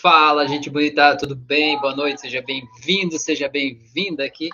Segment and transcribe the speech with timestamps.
[0.00, 1.78] Fala, gente bonita, tudo bem?
[1.78, 4.48] Boa noite, seja bem-vindo, seja bem-vinda aqui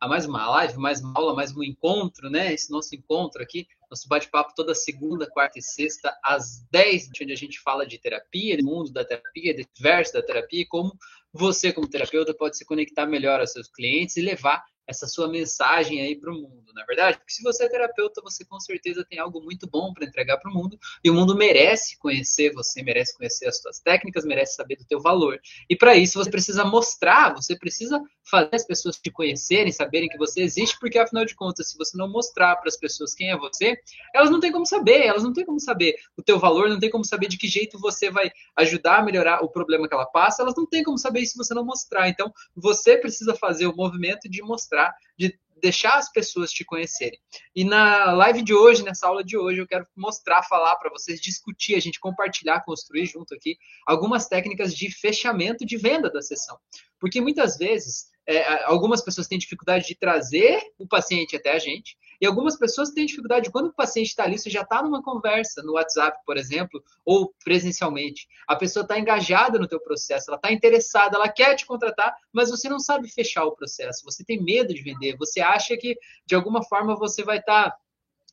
[0.00, 2.54] a mais uma live, mais uma aula, mais um encontro, né?
[2.54, 7.36] Esse nosso encontro aqui, nosso bate-papo toda segunda, quarta e sexta, às 10, onde a
[7.36, 10.96] gente fala de terapia, do mundo da terapia, do universo da terapia, e como
[11.30, 16.00] você, como terapeuta, pode se conectar melhor aos seus clientes e levar essa sua mensagem
[16.00, 17.18] aí para o mundo, na é verdade?
[17.18, 20.50] Porque se você é terapeuta, você com certeza tem algo muito bom para entregar para
[20.50, 24.76] o mundo e o mundo merece conhecer você, merece conhecer as suas técnicas, merece saber
[24.76, 25.40] do teu valor.
[25.68, 30.18] E para isso você precisa mostrar, você precisa fazer as pessoas te conhecerem, saberem que
[30.18, 33.36] você existe, porque afinal de contas, se você não mostrar para as pessoas quem é
[33.36, 33.76] você,
[34.14, 36.90] elas não têm como saber, elas não têm como saber o teu valor, não têm
[36.90, 40.42] como saber de que jeito você vai ajudar a melhorar o problema que ela passa,
[40.42, 42.08] elas não têm como saber isso se você não mostrar.
[42.08, 47.18] Então, você precisa fazer o movimento de mostrar mostrar, de deixar as pessoas te conhecerem.
[47.54, 51.20] E na live de hoje, nessa aula de hoje, eu quero mostrar, falar para vocês,
[51.20, 56.58] discutir, a gente compartilhar, construir junto aqui algumas técnicas de fechamento de venda da sessão.
[57.00, 61.96] Porque muitas vezes é, algumas pessoas têm dificuldade de trazer o paciente até a gente,
[62.20, 65.62] e algumas pessoas têm dificuldade, quando o paciente está ali, você já está numa conversa,
[65.62, 68.26] no WhatsApp, por exemplo, ou presencialmente.
[68.46, 72.50] A pessoa está engajada no teu processo, ela está interessada, ela quer te contratar, mas
[72.50, 76.34] você não sabe fechar o processo, você tem medo de vender, você acha que, de
[76.34, 77.70] alguma forma, você vai estar...
[77.70, 77.85] Tá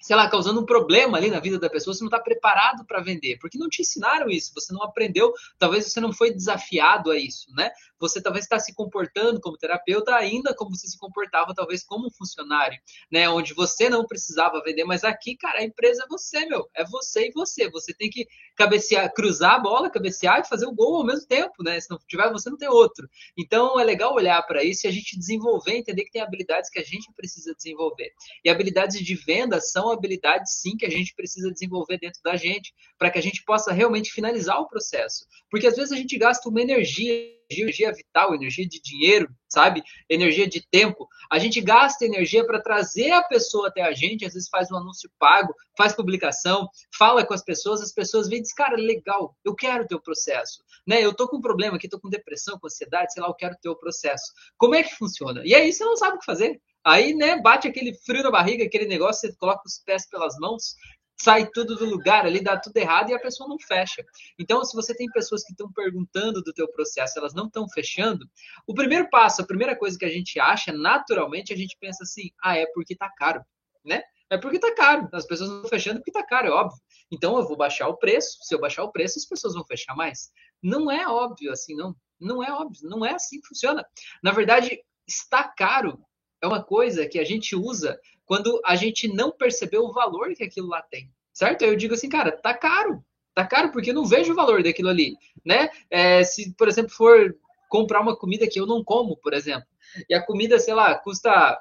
[0.04, 3.02] sei lá, causando um problema ali na vida da pessoa, você não está preparado para
[3.02, 7.18] vender, porque não te ensinaram isso, você não aprendeu, talvez você não foi desafiado a
[7.18, 7.72] isso, né?
[7.98, 12.78] Você talvez está se comportando como terapeuta ainda como você se comportava talvez como funcionário,
[13.09, 13.30] né?
[13.30, 17.30] Onde você não precisava vender, mas aqui, cara, a empresa é você, meu, é você
[17.30, 17.70] e você.
[17.70, 21.64] Você tem que cabecear, cruzar a bola, cabecear e fazer o gol ao mesmo tempo,
[21.64, 21.80] né?
[21.80, 23.08] Se não tiver você, não tem outro.
[23.38, 26.80] Então é legal olhar para isso e a gente desenvolver, entender que tem habilidades que
[26.80, 28.12] a gente precisa desenvolver.
[28.44, 32.73] E habilidades de venda são habilidades, sim, que a gente precisa desenvolver dentro da gente,
[32.97, 35.25] para que a gente possa realmente finalizar o processo.
[35.50, 39.84] Porque às vezes a gente gasta uma energia energia vital, energia de dinheiro, sabe?
[40.09, 41.07] Energia de tempo.
[41.31, 44.78] A gente gasta energia para trazer a pessoa até a gente, às vezes faz um
[44.78, 49.35] anúncio pago, faz publicação, fala com as pessoas, as pessoas veem e dizem, cara, legal,
[49.44, 50.63] eu quero o teu processo.
[50.88, 51.03] Né?
[51.03, 53.53] Eu tô com um problema aqui, tô com depressão, com ansiedade, sei lá, eu quero
[53.53, 54.31] o teu processo.
[54.57, 55.41] Como é que funciona?
[55.45, 56.59] E aí você não sabe o que fazer.
[56.85, 60.75] Aí, né, bate aquele frio na barriga, aquele negócio, você coloca os pés pelas mãos,
[61.16, 64.03] sai tudo do lugar ali, dá tudo errado e a pessoa não fecha.
[64.38, 68.29] Então, se você tem pessoas que estão perguntando do teu processo, elas não estão fechando,
[68.67, 72.31] o primeiro passo, a primeira coisa que a gente acha, naturalmente, a gente pensa assim,
[72.44, 73.44] ah, é porque tá caro,
[73.85, 74.03] né?
[74.29, 75.07] É porque tá caro.
[75.13, 76.81] As pessoas não estão fechando porque tá caro, é óbvio.
[77.11, 78.39] Então eu vou baixar o preço.
[78.41, 80.31] Se eu baixar o preço, as pessoas vão fechar mais.
[80.61, 81.95] Não é óbvio assim, não.
[82.19, 82.89] Não é óbvio.
[82.89, 83.85] Não é assim que funciona.
[84.23, 86.03] Na verdade, está caro
[86.44, 90.44] é uma coisa que a gente usa quando a gente não percebeu o valor que
[90.44, 91.64] aquilo lá tem, certo?
[91.64, 93.02] Eu digo assim, cara, tá caro,
[93.34, 95.16] tá caro porque eu não vejo o valor daquilo ali,
[95.46, 95.70] né?
[95.90, 97.34] É, se, por exemplo, for
[97.70, 99.68] comprar uma comida que eu não como, por exemplo,
[100.09, 101.58] e a comida, sei lá, custa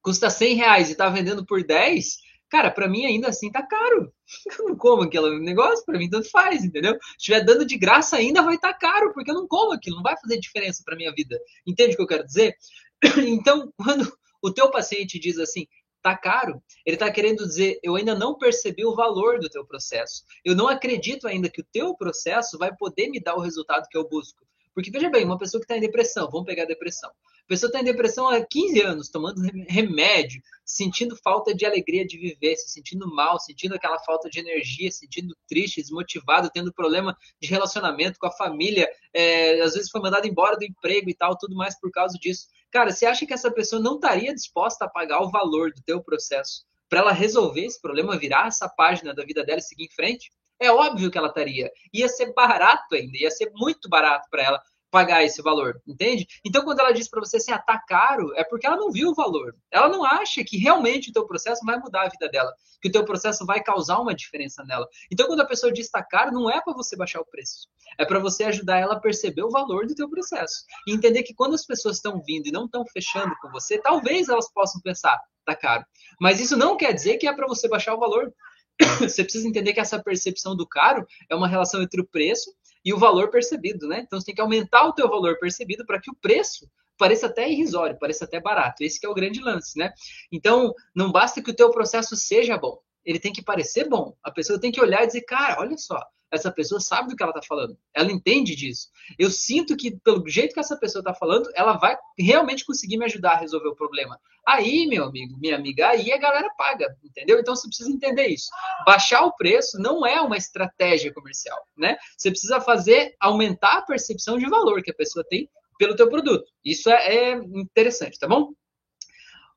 [0.00, 2.16] custa 100 reais e tá vendendo por 10,
[2.48, 4.12] cara, para mim ainda assim tá caro.
[4.58, 6.94] Eu não como aquele negócio, para mim tanto faz, entendeu?
[6.94, 9.96] Se estiver dando de graça ainda vai estar tá caro, porque eu não como aquilo,
[9.96, 11.38] não vai fazer diferença para minha vida.
[11.66, 12.56] Entende o que eu quero dizer?
[13.26, 15.66] Então, quando o teu paciente diz assim,
[16.02, 20.24] tá caro, ele está querendo dizer, eu ainda não percebi o valor do teu processo.
[20.44, 23.96] Eu não acredito ainda que o teu processo vai poder me dar o resultado que
[23.96, 24.44] eu busco.
[24.74, 27.10] Porque veja bem, uma pessoa que está em depressão, vamos pegar a depressão.
[27.44, 32.16] A pessoa está em depressão há 15 anos, tomando remédio, sentindo falta de alegria de
[32.16, 37.48] viver, se sentindo mal, sentindo aquela falta de energia, sentindo triste, desmotivado, tendo problema de
[37.48, 41.56] relacionamento com a família, é, às vezes foi mandado embora do emprego e tal, tudo
[41.56, 42.46] mais por causa disso.
[42.70, 46.02] Cara, você acha que essa pessoa não estaria disposta a pagar o valor do teu
[46.02, 49.94] processo para ela resolver esse problema, virar essa página da vida dela e seguir em
[49.94, 50.30] frente?
[50.60, 51.70] É óbvio que ela estaria.
[51.92, 56.26] Ia ser barato ainda, ia ser muito barato para ela pagar esse valor, entende?
[56.44, 59.08] Então, quando ela diz para você assim, ah, tá caro, é porque ela não viu
[59.08, 59.56] o valor.
[59.70, 62.92] Ela não acha que realmente o teu processo vai mudar a vida dela, que o
[62.92, 64.86] teu processo vai causar uma diferença nela.
[65.10, 67.68] Então, quando a pessoa diz tá caro, não é para você baixar o preço.
[67.98, 70.62] É para você ajudar ela a perceber o valor do teu processo.
[70.86, 74.28] E entender que quando as pessoas estão vindo e não estão fechando com você, talvez
[74.28, 75.86] elas possam pensar, tá caro.
[76.20, 78.30] Mas isso não quer dizer que é para você baixar o valor.
[79.00, 82.50] você precisa entender que essa percepção do caro é uma relação entre o preço
[82.84, 84.00] e o valor percebido, né?
[84.00, 86.68] Então você tem que aumentar o teu valor percebido para que o preço
[86.98, 88.82] pareça até irrisório, pareça até barato.
[88.82, 89.92] Esse é o grande lance, né?
[90.30, 94.14] Então, não basta que o teu processo seja bom, ele tem que parecer bom.
[94.22, 96.00] A pessoa tem que olhar e dizer, cara, olha só,
[96.32, 98.88] essa pessoa sabe do que ela está falando, ela entende disso.
[99.18, 103.04] Eu sinto que, pelo jeito que essa pessoa está falando, ela vai realmente conseguir me
[103.04, 104.18] ajudar a resolver o problema.
[104.46, 107.38] Aí, meu amigo, minha amiga, aí a galera paga, entendeu?
[107.38, 108.50] Então você precisa entender isso.
[108.84, 111.96] Baixar o preço não é uma estratégia comercial, né?
[112.16, 116.44] Você precisa fazer aumentar a percepção de valor que a pessoa tem pelo teu produto.
[116.64, 118.52] Isso é, é interessante, tá bom?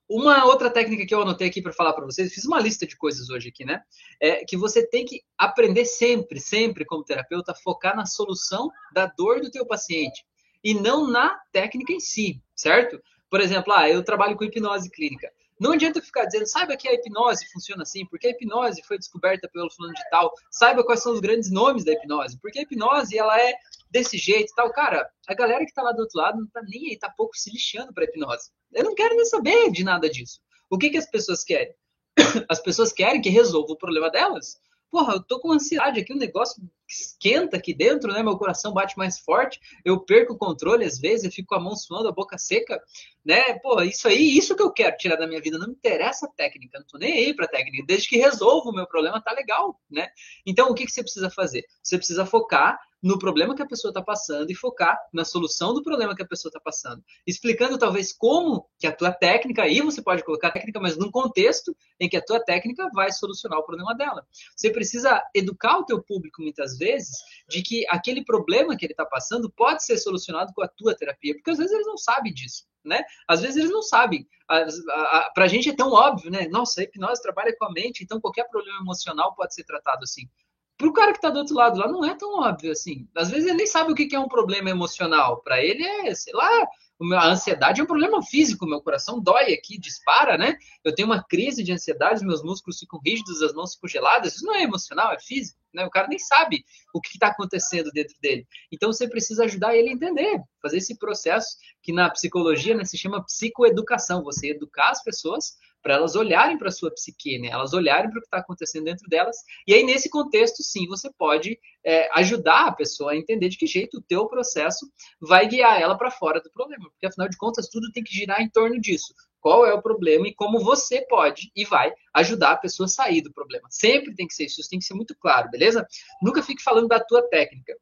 [0.08, 2.96] Uma outra técnica que eu anotei aqui para falar para vocês, fiz uma lista de
[2.96, 3.82] coisas hoje aqui, né?
[4.22, 9.42] É que você tem que aprender sempre, sempre como terapeuta, focar na solução da dor
[9.42, 10.24] do teu paciente
[10.64, 13.02] e não na técnica em si, certo?
[13.30, 15.32] Por exemplo, ah, eu trabalho com hipnose clínica.
[15.60, 19.48] Não adianta ficar dizendo, saiba que a hipnose funciona assim, porque a hipnose foi descoberta
[19.48, 23.18] pelo fulano de tal, saiba quais são os grandes nomes da hipnose, porque a hipnose,
[23.18, 23.54] ela é
[23.96, 24.72] desse jeito e tal.
[24.74, 27.38] Cara, a galera que tá lá do outro lado não tá nem aí, tá pouco
[27.38, 28.52] se lixando pra hipnose.
[28.74, 30.42] Eu não quero nem saber de nada disso.
[30.70, 31.74] O que que as pessoas querem?
[32.50, 34.60] As pessoas querem que resolva o problema delas
[34.96, 38.24] porra, eu tô com ansiedade aqui, o negócio esquenta aqui dentro, né?
[38.24, 41.60] Meu coração bate mais forte, eu perco o controle às vezes, eu fico com a
[41.60, 42.82] mão suando, a boca seca,
[43.26, 43.60] né?
[43.60, 46.30] Pô, isso aí, isso que eu quero tirar da minha vida, não me interessa a
[46.30, 49.78] técnica, não tô nem aí pra técnica, desde que resolva o meu problema, tá legal,
[49.90, 50.08] né?
[50.46, 51.66] Então, o que, que você precisa fazer?
[51.84, 55.84] Você precisa focar no problema que a pessoa está passando e focar na solução do
[55.84, 57.04] problema que a pessoa está passando.
[57.28, 61.12] Explicando talvez como que a tua técnica, aí você pode colocar a técnica, mas num
[61.12, 64.26] contexto em que a tua técnica vai solucionar o problema dela.
[64.56, 67.16] Você precisa educar o teu público muitas vezes
[67.48, 71.36] de que aquele problema que ele está passando pode ser solucionado com a tua terapia,
[71.36, 72.66] porque às vezes eles não sabem disso.
[72.84, 73.04] Né?
[73.28, 74.28] Às vezes eles não sabem.
[74.48, 76.48] Para a gente é tão óbvio, né?
[76.50, 80.30] Nossa, a hipnose trabalha com a mente, então qualquer problema emocional pode ser tratado assim.
[80.78, 83.08] Para o cara que está do outro lado lá, não é tão óbvio assim.
[83.16, 85.42] Às vezes ele nem sabe o que é um problema emocional.
[85.42, 86.68] Para ele é, sei lá,
[87.14, 90.58] a ansiedade é um problema físico, meu coração dói aqui, dispara, né?
[90.84, 94.36] Eu tenho uma crise de ansiedade, meus músculos ficam rígidos, as mãos ficam geladas.
[94.36, 95.86] Isso não é emocional, é físico, né?
[95.86, 96.64] O cara nem sabe
[96.94, 98.48] o que está acontecendo dentro dele.
[98.72, 102.98] Então você precisa ajudar ele a entender, fazer esse processo que na psicologia né, se
[102.98, 104.24] chama psicoeducação.
[104.24, 105.56] Você educar as pessoas
[105.86, 107.50] para elas olharem para a sua psique, né?
[107.50, 109.38] elas olharem para o que está acontecendo dentro delas.
[109.68, 113.68] E aí, nesse contexto, sim, você pode é, ajudar a pessoa a entender de que
[113.68, 114.92] jeito o teu processo
[115.22, 116.90] vai guiar ela para fora do problema.
[116.90, 119.14] Porque, afinal de contas, tudo tem que girar em torno disso.
[119.40, 123.22] Qual é o problema e como você pode e vai ajudar a pessoa a sair
[123.22, 123.68] do problema.
[123.70, 125.86] Sempre tem que ser isso, isso tem que ser muito claro, beleza?
[126.20, 127.78] Nunca fique falando da tua técnica.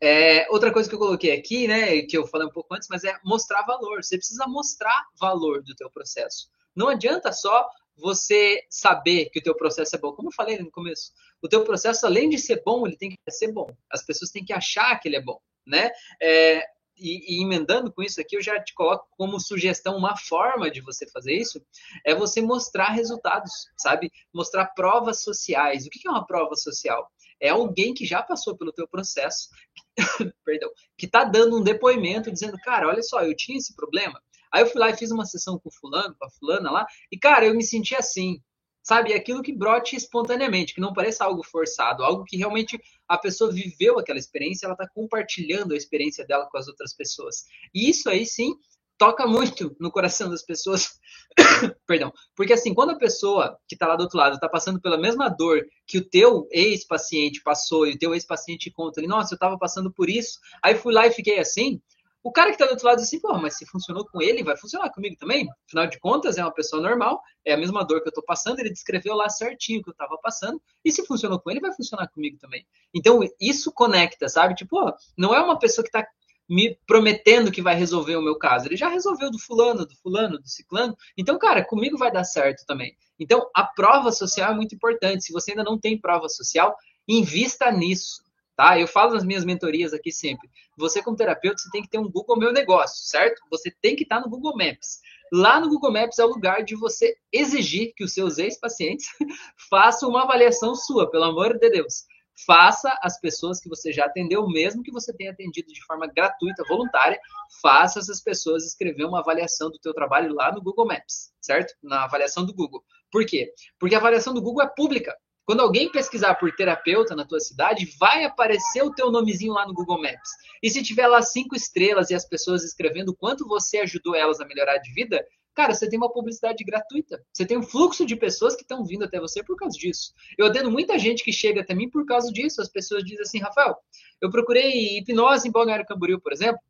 [0.00, 3.04] É, outra coisa que eu coloquei aqui, né, que eu falei um pouco antes, mas
[3.04, 4.02] é mostrar valor.
[4.02, 6.50] Você precisa mostrar valor do teu processo.
[6.74, 10.12] Não adianta só você saber que o teu processo é bom.
[10.12, 13.16] Como eu falei no começo, o teu processo, além de ser bom, ele tem que
[13.30, 13.66] ser bom.
[13.90, 15.90] As pessoas têm que achar que ele é bom, né?
[16.20, 16.64] É,
[16.96, 20.80] e, e, emendando com isso aqui, eu já te coloco como sugestão uma forma de
[20.80, 21.60] você fazer isso
[22.04, 24.10] é você mostrar resultados, sabe?
[24.32, 25.86] Mostrar provas sociais.
[25.86, 27.10] O que é uma prova social?
[27.40, 29.48] É alguém que já passou pelo teu processo,
[30.44, 34.22] perdão, que está dando um depoimento dizendo, cara, olha só, eu tinha esse problema,
[34.52, 37.18] Aí eu fui lá e fiz uma sessão com fulano, com a fulana lá, e
[37.18, 38.40] cara, eu me senti assim,
[38.82, 39.14] sabe?
[39.14, 43.98] Aquilo que brote espontaneamente, que não pareça algo forçado, algo que realmente a pessoa viveu
[43.98, 47.44] aquela experiência, ela está compartilhando a experiência dela com as outras pessoas.
[47.74, 48.54] E isso aí sim
[48.98, 50.90] toca muito no coração das pessoas.
[51.86, 52.12] Perdão.
[52.36, 55.28] Porque assim, quando a pessoa que está lá do outro lado está passando pela mesma
[55.28, 59.58] dor que o teu ex-paciente passou e o teu ex-paciente conta ali, nossa, eu estava
[59.58, 61.80] passando por isso, aí fui lá e fiquei assim,
[62.22, 64.44] o cara que está do outro lado diz assim, pô, mas se funcionou com ele,
[64.44, 65.48] vai funcionar comigo também.
[65.66, 68.60] Afinal de contas, é uma pessoa normal, é a mesma dor que eu estou passando,
[68.60, 71.72] ele descreveu lá certinho o que eu estava passando, e se funcionou com ele, vai
[71.72, 72.64] funcionar comigo também.
[72.94, 74.54] Então, isso conecta, sabe?
[74.54, 76.06] Tipo, não é uma pessoa que está
[76.48, 78.66] me prometendo que vai resolver o meu caso.
[78.66, 80.96] Ele já resolveu do fulano, do fulano, do ciclano.
[81.16, 82.94] Então, cara, comigo vai dar certo também.
[83.18, 85.24] Então, a prova social é muito importante.
[85.24, 86.76] Se você ainda não tem prova social,
[87.08, 88.22] invista nisso
[88.62, 88.78] tá?
[88.78, 90.48] Eu falo nas minhas mentorias aqui sempre.
[90.76, 93.42] Você, como terapeuta, você tem que ter um Google Meu Negócio, certo?
[93.50, 95.00] Você tem que estar no Google Maps.
[95.32, 99.06] Lá no Google Maps é o lugar de você exigir que os seus ex-pacientes
[99.68, 102.04] façam uma avaliação sua, pelo amor de Deus.
[102.46, 106.64] Faça as pessoas que você já atendeu, mesmo que você tenha atendido de forma gratuita,
[106.68, 107.18] voluntária,
[107.60, 111.74] faça essas pessoas escrever uma avaliação do teu trabalho lá no Google Maps, certo?
[111.82, 112.82] Na avaliação do Google.
[113.10, 113.52] Por quê?
[113.78, 115.14] Porque a avaliação do Google é pública.
[115.44, 119.74] Quando alguém pesquisar por terapeuta na tua cidade, vai aparecer o teu nomezinho lá no
[119.74, 120.30] Google Maps.
[120.62, 124.46] E se tiver lá cinco estrelas e as pessoas escrevendo quanto você ajudou elas a
[124.46, 127.20] melhorar de vida, cara, você tem uma publicidade gratuita.
[127.32, 130.12] Você tem um fluxo de pessoas que estão vindo até você por causa disso.
[130.38, 132.62] Eu atendo muita gente que chega até mim por causa disso.
[132.62, 133.76] As pessoas dizem assim, Rafael,
[134.20, 136.60] eu procurei hipnose em Balneário Camboriú, por exemplo,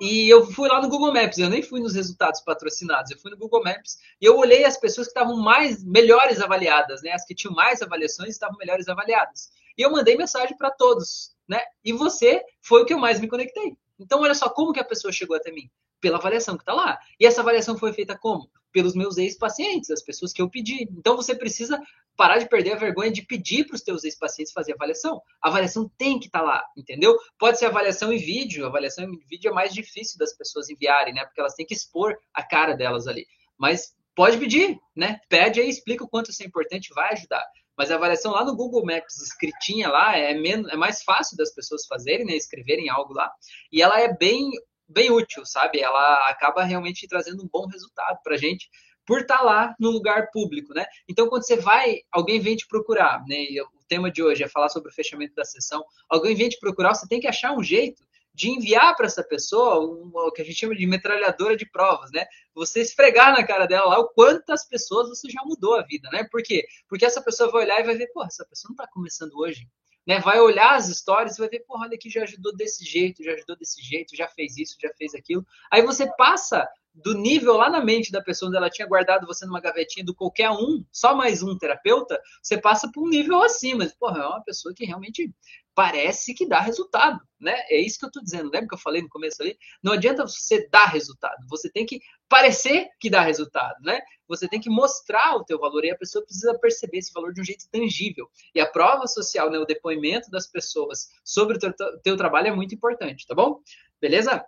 [0.00, 3.30] E eu fui lá no Google Maps, eu nem fui nos resultados patrocinados, eu fui
[3.30, 7.12] no Google Maps e eu olhei as pessoas que estavam mais melhores avaliadas, né?
[7.12, 9.50] As que tinham mais avaliações estavam melhores avaliadas.
[9.76, 11.62] E eu mandei mensagem para todos, né?
[11.84, 13.76] E você foi o que eu mais me conectei.
[13.98, 15.70] Então, olha só como que a pessoa chegou até mim.
[16.00, 16.98] Pela avaliação que está lá.
[17.18, 18.50] E essa avaliação foi feita como?
[18.72, 20.88] Pelos meus ex-pacientes, as pessoas que eu pedi.
[20.90, 21.80] Então, você precisa
[22.16, 25.20] parar de perder a vergonha de pedir para os teus ex-pacientes fazer avaliação.
[25.42, 27.16] A avaliação tem que estar tá lá, entendeu?
[27.38, 28.64] Pode ser avaliação em vídeo.
[28.64, 31.24] A avaliação em vídeo é mais difícil das pessoas enviarem, né?
[31.24, 33.26] Porque elas têm que expor a cara delas ali.
[33.58, 35.20] Mas pode pedir, né?
[35.28, 37.44] Pede aí, explica o quanto isso é importante, vai ajudar.
[37.76, 41.54] Mas a avaliação lá no Google Maps, escritinha lá, é, menos, é mais fácil das
[41.54, 42.34] pessoas fazerem, né?
[42.36, 43.32] Escreverem algo lá.
[43.72, 44.50] E ela é bem,
[44.88, 45.80] bem útil, sabe?
[45.80, 48.68] Ela acaba realmente trazendo um bom resultado para a gente
[49.06, 50.86] por estar tá lá no lugar público, né?
[51.08, 53.36] Então, quando você vai, alguém vem te procurar, né?
[53.36, 55.84] E o tema de hoje é falar sobre o fechamento da sessão.
[56.08, 58.02] Alguém vem te procurar, você tem que achar um jeito
[58.34, 62.24] de enviar para essa pessoa o que a gente chama de metralhadora de provas, né?
[62.54, 66.26] Você esfregar na cara dela lá o quantas pessoas você já mudou a vida, né?
[66.30, 66.64] Por quê?
[66.88, 69.68] Porque essa pessoa vai olhar e vai ver, pô, essa pessoa não está começando hoje.
[70.06, 73.22] Né, vai olhar as histórias e vai ver, porra, olha aqui, já ajudou desse jeito,
[73.22, 75.46] já ajudou desse jeito, já fez isso, já fez aquilo.
[75.70, 79.46] Aí você passa do nível lá na mente da pessoa onde ela tinha guardado você
[79.46, 83.88] numa gavetinha do qualquer um, só mais um terapeuta, você passa para um nível acima.
[83.98, 85.32] Porra, é uma pessoa que realmente
[85.74, 87.54] parece que dá resultado, né?
[87.70, 88.50] É isso que eu estou dizendo.
[88.50, 89.58] Lembra que eu falei no começo ali?
[89.82, 94.00] Não adianta você dar resultado, você tem que parecer que dá resultado, né?
[94.28, 97.40] Você tem que mostrar o teu valor e a pessoa precisa perceber esse valor de
[97.40, 98.28] um jeito tangível.
[98.54, 102.54] E a prova social, né, o depoimento das pessoas sobre o teu, teu trabalho é
[102.54, 103.60] muito importante, tá bom?
[104.00, 104.44] Beleza?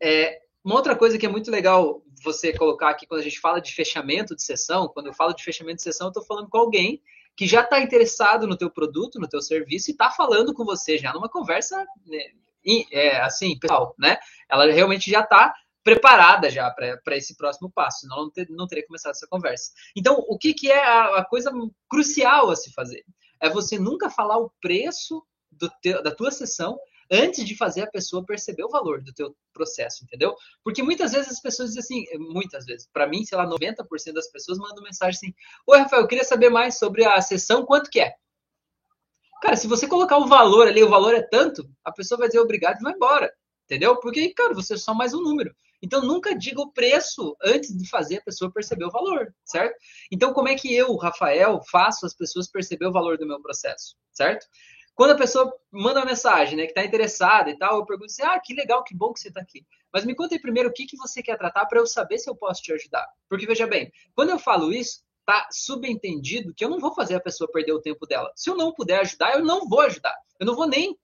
[0.00, 3.60] É, uma outra coisa que é muito legal você colocar aqui quando a gente fala
[3.60, 6.58] de fechamento de sessão, quando eu falo de fechamento de sessão, eu estou falando com
[6.58, 7.02] alguém
[7.36, 10.98] que já está interessado no teu produto, no teu serviço e está falando com você
[10.98, 12.22] já numa conversa né,
[12.92, 14.18] é, assim, pessoal, né?
[14.48, 18.86] Ela realmente já está preparada já para esse próximo passo, senão não, ter, não teria
[18.86, 19.70] começado essa conversa.
[19.94, 21.52] Então, o que, que é a, a coisa
[21.88, 23.04] crucial a se fazer?
[23.38, 25.22] É você nunca falar o preço
[25.82, 26.78] teu, da tua sessão
[27.10, 30.34] antes de fazer a pessoa perceber o valor do teu processo, entendeu?
[30.62, 34.30] Porque muitas vezes as pessoas dizem assim, muitas vezes, para mim, sei lá, 90% das
[34.30, 35.34] pessoas mandam mensagem assim:
[35.66, 38.14] "Oi, Rafael, eu queria saber mais sobre a sessão, quanto que é?"
[39.42, 42.40] Cara, se você colocar o valor ali, o valor é tanto, a pessoa vai dizer
[42.40, 43.32] obrigado e vai embora,
[43.64, 43.96] entendeu?
[44.00, 45.54] Porque, cara, você é só mais um número.
[45.82, 49.76] Então, nunca diga o preço antes de fazer a pessoa perceber o valor, certo?
[50.10, 53.94] Então, como é que eu, Rafael, faço as pessoas perceber o valor do meu processo,
[54.10, 54.46] certo?
[54.94, 58.22] Quando a pessoa manda uma mensagem, né, que está interessada e tal, eu pergunto assim,
[58.22, 59.66] ah, que legal, que bom que você está aqui.
[59.92, 62.30] Mas me conta aí primeiro o que, que você quer tratar para eu saber se
[62.30, 63.06] eu posso te ajudar.
[63.28, 67.20] Porque, veja bem, quando eu falo isso, tá subentendido que eu não vou fazer a
[67.20, 68.30] pessoa perder o tempo dela.
[68.36, 70.14] Se eu não puder ajudar, eu não vou ajudar.
[70.38, 70.98] Eu não vou nem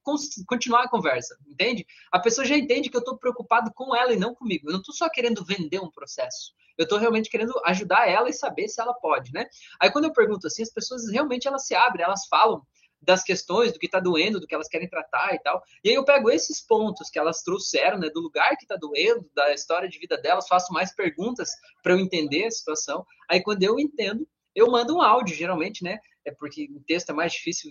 [0.46, 1.86] continuar a conversa, entende?
[2.12, 4.68] A pessoa já entende que eu estou preocupado com ela e não comigo.
[4.68, 6.52] Eu não estou só querendo vender um processo.
[6.76, 9.46] Eu estou realmente querendo ajudar ela e saber se ela pode, né?
[9.80, 12.62] Aí quando eu pergunto assim, as pessoas realmente elas se abrem, elas falam
[13.02, 15.62] das questões, do que está doendo, do que elas querem tratar e tal.
[15.82, 19.28] E aí eu pego esses pontos que elas trouxeram, né, do lugar que está doendo,
[19.34, 21.50] da história de vida delas, faço mais perguntas
[21.82, 23.04] para eu entender a situação.
[23.28, 25.98] Aí quando eu entendo, eu mando um áudio, geralmente, né?
[26.24, 27.70] É porque o texto é mais difícil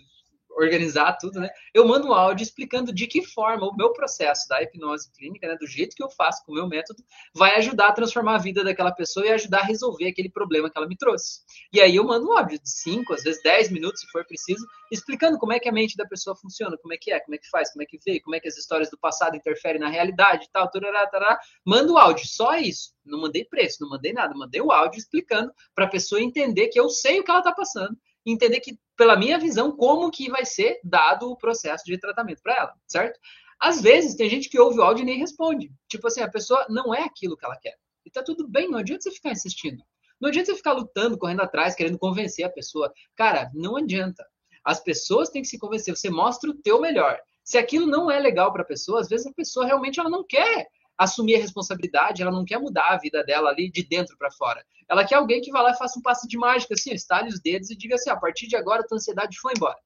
[0.60, 1.50] organizar tudo, né?
[1.74, 5.56] Eu mando um áudio explicando de que forma o meu processo da hipnose clínica, né,
[5.58, 8.63] do jeito que eu faço com o meu método, vai ajudar a transformar a vida
[8.63, 11.42] daquela pessoa e ajudar a resolver aquele problema que ela me trouxe.
[11.72, 14.66] E aí eu mando um áudio de 5, às vezes 10 minutos, se for preciso,
[14.92, 17.38] explicando como é que a mente da pessoa funciona, como é que é, como é
[17.38, 19.89] que faz, como é que vê, como é que as histórias do passado interferem na
[19.89, 21.39] realidade e tal, tarará, tarará.
[21.66, 22.94] mando o áudio, só isso.
[23.06, 26.80] Não mandei preço, não mandei nada, mandei o áudio explicando para a pessoa entender que
[26.80, 30.46] eu sei o que ela está passando entender que, pela minha visão, como que vai
[30.46, 33.20] ser dado o processo de tratamento para ela, certo?
[33.60, 35.72] Às vezes, tem gente que ouve o áudio e nem responde.
[35.88, 37.76] Tipo assim, a pessoa não é aquilo que ela quer.
[38.06, 39.84] E tá tudo bem, não adianta você ficar insistindo.
[40.20, 42.92] Não adianta você ficar lutando, correndo atrás, querendo convencer a pessoa.
[43.16, 44.26] Cara, não adianta.
[44.64, 45.96] As pessoas têm que se convencer.
[45.96, 47.20] Você mostra o teu melhor.
[47.44, 50.24] Se aquilo não é legal para a pessoa, às vezes a pessoa realmente ela não
[50.24, 50.68] quer
[51.00, 54.63] assumir a responsabilidade, ela não quer mudar a vida dela ali de dentro para fora.
[54.89, 57.39] Ela quer alguém que vá lá e faça um passo de mágica, assim, estale os
[57.39, 59.77] dedos e diga assim: a partir de agora a tua ansiedade foi embora.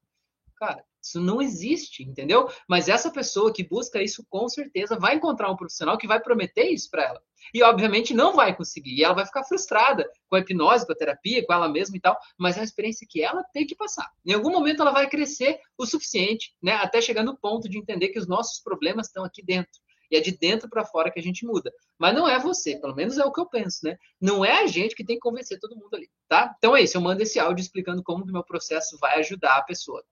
[0.56, 2.48] Cara, isso não existe, entendeu?
[2.68, 6.70] Mas essa pessoa que busca isso, com certeza, vai encontrar um profissional que vai prometer
[6.70, 7.22] isso para ela.
[7.52, 8.94] E, obviamente, não vai conseguir.
[8.94, 12.00] E ela vai ficar frustrada com a hipnose, com a terapia, com ela mesma e
[12.00, 12.18] tal.
[12.38, 14.10] Mas é uma experiência que ela tem que passar.
[14.24, 16.72] Em algum momento, ela vai crescer o suficiente, né?
[16.72, 19.83] Até chegar no ponto de entender que os nossos problemas estão aqui dentro.
[20.10, 21.72] E é de dentro para fora que a gente muda.
[21.98, 23.96] Mas não é você, pelo menos é o que eu penso, né?
[24.20, 26.54] Não é a gente que tem que convencer todo mundo ali, tá?
[26.58, 29.62] Então é isso, eu mando esse áudio explicando como o meu processo vai ajudar a
[29.62, 30.04] pessoa.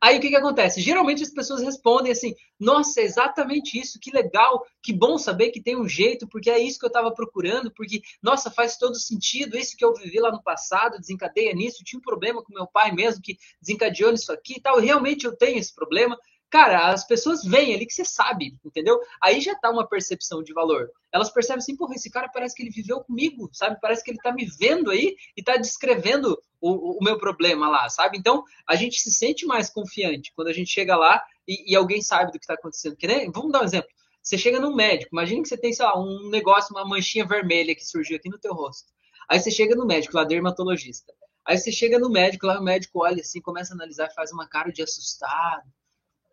[0.00, 0.80] Aí o que, que acontece?
[0.80, 5.62] Geralmente as pessoas respondem assim: nossa, é exatamente isso, que legal, que bom saber que
[5.62, 9.56] tem um jeito, porque é isso que eu estava procurando, porque, nossa, faz todo sentido,
[9.56, 12.92] isso que eu vivi lá no passado, desencadeia nisso, tinha um problema com meu pai
[12.92, 16.18] mesmo que desencadeou nisso aqui e tal, realmente eu tenho esse problema.
[16.54, 19.00] Cara, as pessoas veem ali que você sabe, entendeu?
[19.20, 20.88] Aí já tá uma percepção de valor.
[21.10, 23.76] Elas percebem assim, porra, esse cara parece que ele viveu comigo, sabe?
[23.80, 27.88] Parece que ele tá me vendo aí e tá descrevendo o, o meu problema lá,
[27.88, 28.18] sabe?
[28.18, 32.00] Então, a gente se sente mais confiante quando a gente chega lá e, e alguém
[32.00, 32.94] sabe do que tá acontecendo.
[32.94, 33.28] Que, né?
[33.34, 33.90] Vamos dar um exemplo.
[34.22, 37.74] Você chega num médico, imagina que você tem, sei lá, um negócio, uma manchinha vermelha
[37.74, 38.92] que surgiu aqui no teu rosto.
[39.28, 41.12] Aí você chega no médico, lá dermatologista.
[41.44, 44.48] Aí você chega no médico, lá o médico olha assim, começa a analisar, faz uma
[44.48, 45.64] cara de assustado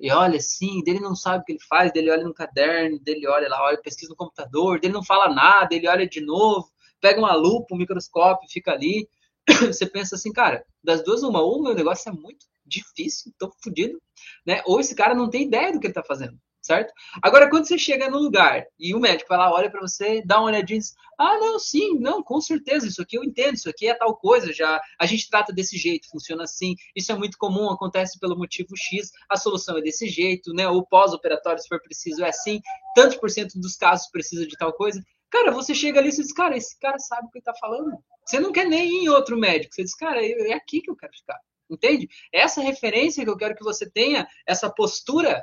[0.02, 3.28] e olha assim, dele não sabe o que ele faz, dele olha no caderno, dele
[3.28, 6.68] olha lá, olha, pesquisa no computador, dele não fala nada, ele olha de novo,
[7.00, 9.08] pega uma lupa, um microscópio, fica ali.
[9.68, 14.02] Você pensa assim, cara, das duas, uma, o meu negócio é muito difícil, tô fodido,
[14.46, 14.64] né?
[14.66, 16.94] Ou esse cara não tem ideia do que ele tá fazendo certo?
[17.22, 20.38] Agora, quando você chega no lugar e o médico vai lá, olha para você, dá
[20.40, 23.70] uma olhadinha e diz: Ah, não, sim, não, com certeza, isso aqui eu entendo, isso
[23.70, 27.38] aqui é tal coisa, já a gente trata desse jeito, funciona assim, isso é muito
[27.38, 30.68] comum, acontece pelo motivo X, a solução é desse jeito, né?
[30.68, 32.62] O pós-operatório, se for preciso, é assim,
[32.96, 35.04] tantos por cento dos casos precisa de tal coisa.
[35.30, 37.98] Cara, você chega ali e diz, cara, esse cara sabe o que ele tá falando.
[38.26, 39.74] Você não quer nem ir em outro médico.
[39.74, 41.40] Você diz, cara, é aqui que eu quero ficar.
[41.70, 42.10] Entende?
[42.34, 45.42] Essa referência que eu quero que você tenha, essa postura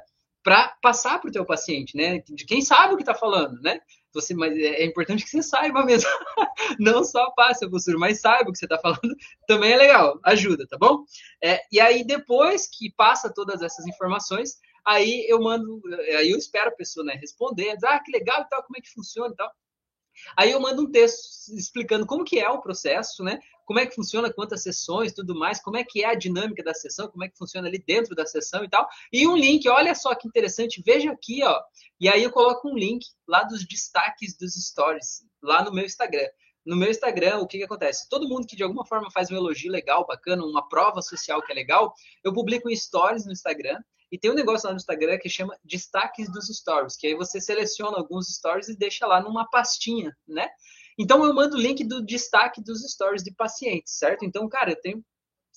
[0.49, 2.21] para passar para o teu paciente, né?
[2.27, 3.79] De quem sabe o que está falando, né?
[4.15, 6.09] Você, mas é, é importante que você saiba mesmo.
[6.81, 9.15] Não só passe a postura, mas saiba o que você está falando.
[9.47, 11.05] Também é legal, ajuda, tá bom?
[11.45, 15.83] É, e aí, depois que passa todas essas informações, aí eu mando,
[16.17, 18.81] aí eu espero a pessoa né, responder, dizer, ah, que legal e tal, como é
[18.81, 19.53] que funciona e tal.
[20.37, 23.39] Aí eu mando um texto explicando como que é o processo, né?
[23.65, 26.73] Como é que funciona, quantas sessões, tudo mais, como é que é a dinâmica da
[26.73, 28.89] sessão, como é que funciona ali dentro da sessão e tal.
[29.13, 31.61] E um link, olha só que interessante, veja aqui, ó.
[32.01, 36.29] E aí eu coloco um link lá dos destaques dos stories, lá no meu Instagram
[36.69, 38.07] no meu Instagram, o que, que acontece?
[38.11, 41.51] Todo mundo que de alguma forma faz um elogio legal, bacana, uma prova social que
[41.51, 43.79] é legal, eu publico stories no Instagram
[44.11, 47.41] e tem um negócio lá no Instagram que chama destaques dos stories, que aí você
[47.41, 50.49] seleciona alguns stories e deixa lá numa pastinha, né?
[50.99, 54.25] Então eu mando o link do destaque dos stories de pacientes, certo?
[54.25, 55.05] Então, cara, eu tenho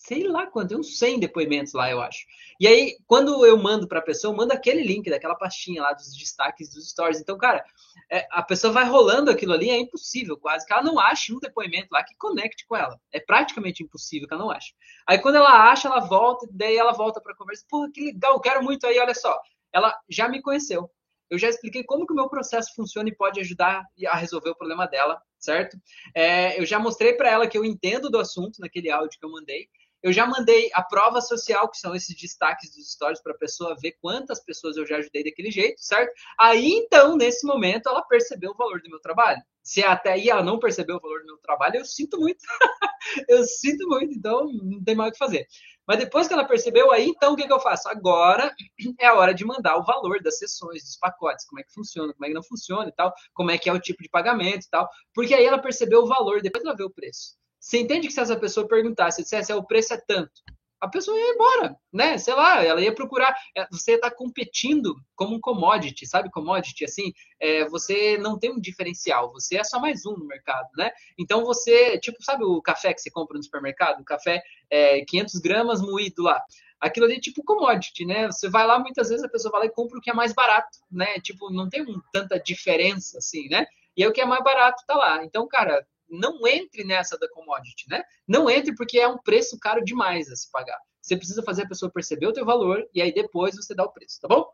[0.03, 2.25] sei lá quanto, uns 100 depoimentos lá, eu acho.
[2.59, 5.93] E aí, quando eu mando para a pessoa, eu mando aquele link daquela pastinha lá
[5.93, 7.21] dos destaques dos stories.
[7.21, 7.63] Então, cara,
[8.11, 11.39] é, a pessoa vai rolando aquilo ali, é impossível quase que ela não ache um
[11.39, 12.99] depoimento lá que conecte com ela.
[13.11, 14.73] É praticamente impossível que ela não ache.
[15.05, 17.63] Aí, quando ela acha, ela volta, daí ela volta para conversa.
[17.69, 19.39] Porra, que legal, quero muito aí, olha só.
[19.71, 20.89] Ela já me conheceu.
[21.29, 24.55] Eu já expliquei como que o meu processo funciona e pode ajudar a resolver o
[24.55, 25.77] problema dela, certo?
[26.13, 29.31] É, eu já mostrei para ela que eu entendo do assunto naquele áudio que eu
[29.31, 29.69] mandei.
[30.03, 33.75] Eu já mandei a prova social, que são esses destaques dos stories para a pessoa
[33.79, 36.11] ver quantas pessoas eu já ajudei daquele jeito, certo?
[36.39, 39.41] Aí então, nesse momento, ela percebeu o valor do meu trabalho.
[39.63, 42.39] Se até aí ela não percebeu o valor do meu trabalho, eu sinto muito.
[43.29, 45.47] eu sinto muito, então não tem mais o que fazer.
[45.87, 47.89] Mas depois que ela percebeu, aí então o que, que eu faço?
[47.89, 48.53] Agora
[48.99, 52.13] é a hora de mandar o valor das sessões, dos pacotes, como é que funciona,
[52.13, 54.65] como é que não funciona e tal, como é que é o tipo de pagamento
[54.65, 54.87] e tal.
[55.13, 57.40] Porque aí ela percebeu o valor, depois ela vê o preço.
[57.61, 60.41] Você entende que se essa pessoa perguntasse, dissesse, é, o preço é tanto,
[60.81, 62.17] a pessoa ia embora, né?
[62.17, 63.35] Sei lá, ela ia procurar.
[63.55, 66.31] É, você está competindo como um commodity, sabe?
[66.31, 70.67] Commodity, assim, é, você não tem um diferencial, você é só mais um no mercado,
[70.75, 70.89] né?
[71.19, 74.01] Então você, tipo, sabe o café que você compra no supermercado?
[74.01, 76.43] O café é 500 gramas moído lá.
[76.79, 78.25] Aquilo ali é tipo commodity, né?
[78.25, 80.33] Você vai lá, muitas vezes a pessoa vai lá e compra o que é mais
[80.33, 81.19] barato, né?
[81.19, 83.67] Tipo, não tem um, tanta diferença assim, né?
[83.95, 85.23] E aí o que é mais barato tá lá.
[85.23, 88.03] Então, cara, não entre nessa da commodity, né?
[88.27, 90.77] Não entre porque é um preço caro demais a se pagar.
[91.01, 93.91] Você precisa fazer a pessoa perceber o teu valor e aí depois você dá o
[93.91, 94.45] preço, tá bom?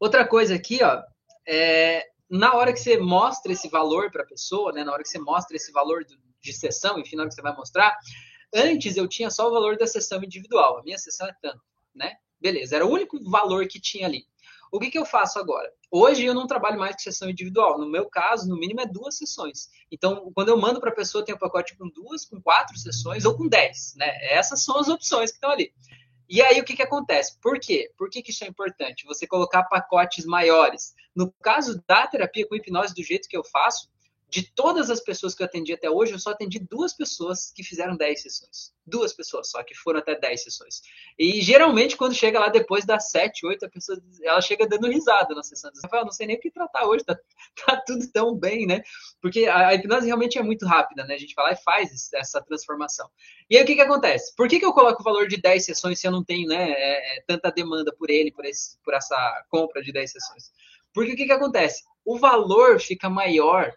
[0.00, 1.00] Outra coisa aqui, ó,
[1.46, 5.08] é, na hora que você mostra esse valor para a pessoa, né, na hora que
[5.08, 6.04] você mostra esse valor
[6.40, 7.96] de sessão, enfim, na hora que você vai mostrar,
[8.52, 11.62] antes eu tinha só o valor da sessão individual, a minha sessão é tanto,
[11.94, 12.16] né?
[12.40, 14.26] Beleza, era o único valor que tinha ali.
[14.74, 15.72] O que, que eu faço agora?
[15.88, 17.78] Hoje eu não trabalho mais com sessão individual.
[17.78, 19.68] No meu caso, no mínimo é duas sessões.
[19.88, 23.24] Então, quando eu mando para a pessoa, tem um pacote com duas, com quatro sessões
[23.24, 23.94] ou com dez.
[23.96, 24.10] Né?
[24.32, 25.72] Essas são as opções que estão ali.
[26.28, 27.38] E aí, o que, que acontece?
[27.40, 27.88] Por quê?
[27.96, 29.06] Por que, que isso é importante?
[29.06, 30.92] Você colocar pacotes maiores.
[31.14, 33.88] No caso da terapia com hipnose, do jeito que eu faço,
[34.28, 37.62] de todas as pessoas que eu atendi até hoje, eu só atendi duas pessoas que
[37.62, 38.74] fizeram 10 sessões.
[38.84, 40.82] Duas pessoas só, que foram até 10 sessões.
[41.18, 45.34] E geralmente, quando chega lá depois das 7, 8, a pessoa ela chega dando risada
[45.34, 45.70] na sessão.
[45.70, 47.16] Ela fala, não sei nem o que tratar hoje, tá,
[47.64, 48.82] tá tudo tão bem, né?
[49.20, 51.14] Porque a, a, hipnose realmente é muito rápida, né?
[51.14, 53.08] A gente vai lá e faz essa transformação.
[53.48, 54.34] E aí o que, que acontece?
[54.34, 56.72] Por que, que eu coloco o valor de 10 sessões se eu não tenho né,
[56.72, 60.52] é, é, tanta demanda por ele, por, esse, por essa compra de 10 sessões?
[60.92, 61.84] Porque o que, que acontece?
[62.04, 63.72] O valor fica maior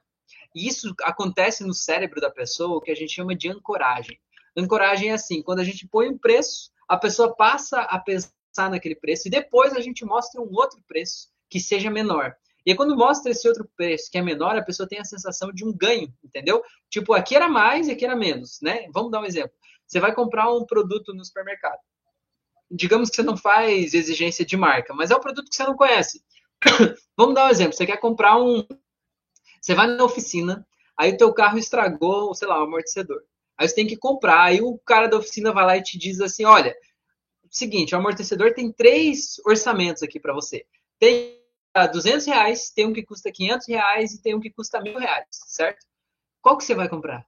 [0.57, 4.19] e isso acontece no cérebro da pessoa, o que a gente chama de ancoragem.
[4.57, 8.95] Ancoragem é assim, quando a gente põe um preço, a pessoa passa a pensar naquele
[8.95, 12.35] preço e depois a gente mostra um outro preço que seja menor.
[12.65, 15.51] E aí, quando mostra esse outro preço que é menor, a pessoa tem a sensação
[15.53, 16.63] de um ganho, entendeu?
[16.89, 18.87] Tipo, aqui era mais e aqui era menos, né?
[18.91, 19.55] Vamos dar um exemplo.
[19.85, 21.79] Você vai comprar um produto no supermercado.
[22.69, 25.77] Digamos que você não faz exigência de marca, mas é um produto que você não
[25.77, 26.21] conhece.
[27.15, 27.73] Vamos dar um exemplo.
[27.73, 28.65] Você quer comprar um,
[29.67, 33.21] você vai na oficina, aí o teu carro estragou, sei lá, o amortecedor.
[33.57, 36.21] Aí você tem que comprar, aí o cara da oficina vai lá e te diz
[36.21, 36.73] assim, olha,
[37.51, 40.65] seguinte, o amortecedor tem três orçamentos aqui para você.
[40.97, 41.37] Tem
[41.91, 45.27] 200 reais, tem um que custa 500 reais e tem um que custa mil reais,
[45.31, 45.85] certo?
[46.41, 47.25] Qual que você vai comprar?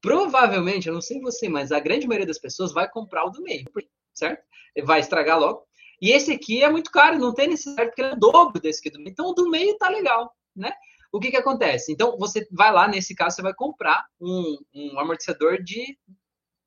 [0.00, 3.42] Provavelmente, eu não sei você, mas a grande maioria das pessoas vai comprar o do
[3.42, 3.64] meio,
[4.14, 4.40] certo?
[4.84, 5.66] Vai estragar logo.
[6.00, 8.78] E esse aqui é muito caro, não tem necessidade, porque ele é o dobro desse
[8.78, 9.10] aqui do meio.
[9.10, 10.72] Então, o do meio tá legal, né?
[11.16, 11.90] O que, que acontece?
[11.90, 15.96] Então, você vai lá, nesse caso, você vai comprar um, um amortecedor de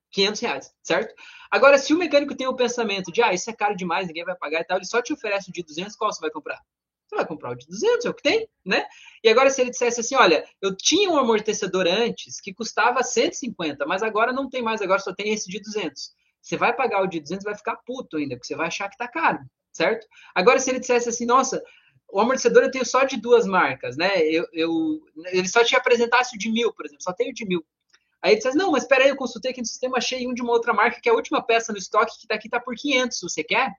[0.09, 1.13] 500 reais, certo?
[1.51, 4.35] Agora, se o mecânico tem o pensamento de, ah, isso é caro demais, ninguém vai
[4.35, 6.59] pagar e tal, ele só te oferece o de 200, qual você vai comprar?
[7.07, 8.85] Você vai comprar o de 200, é o que tem, né?
[9.23, 13.85] E agora, se ele dissesse assim, olha, eu tinha um amortecedor antes que custava 150,
[13.85, 16.12] mas agora não tem mais, agora só tem esse de 200.
[16.41, 18.97] Você vai pagar o de 200, vai ficar puto ainda, porque você vai achar que
[18.97, 19.39] tá caro,
[19.71, 20.07] certo?
[20.33, 21.62] Agora, se ele dissesse assim, nossa,
[22.11, 24.21] o amortecedor eu tenho só de duas marcas, né?
[24.21, 27.65] Eu, eu, ele só te apresentasse o de mil, por exemplo, só tenho de mil.
[28.21, 30.41] Aí ele diz, não, mas espera aí, eu consultei aqui no sistema, achei um de
[30.41, 32.75] uma outra marca, que é a última peça no estoque, que tá aqui, tá por
[32.75, 33.71] 500, você quer?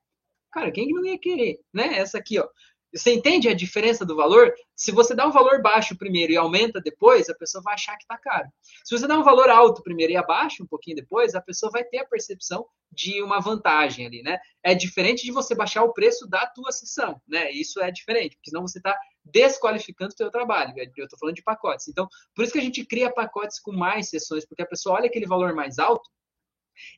[0.51, 1.99] Cara, quem que não ia querer, né?
[1.99, 2.49] Essa aqui, ó.
[2.95, 4.53] Você entende a diferença do valor?
[4.75, 8.03] Se você dá um valor baixo primeiro e aumenta depois, a pessoa vai achar que
[8.03, 8.49] está caro.
[8.85, 11.85] Se você dá um valor alto primeiro e abaixa um pouquinho depois, a pessoa vai
[11.85, 14.39] ter a percepção de uma vantagem ali, né?
[14.63, 17.51] É diferente de você baixar o preço da tua sessão, né?
[17.53, 20.75] Isso é diferente, porque senão você está desqualificando o teu trabalho.
[20.77, 21.87] Eu estou falando de pacotes.
[21.87, 25.07] Então, por isso que a gente cria pacotes com mais sessões, porque a pessoa olha
[25.07, 26.11] aquele valor mais alto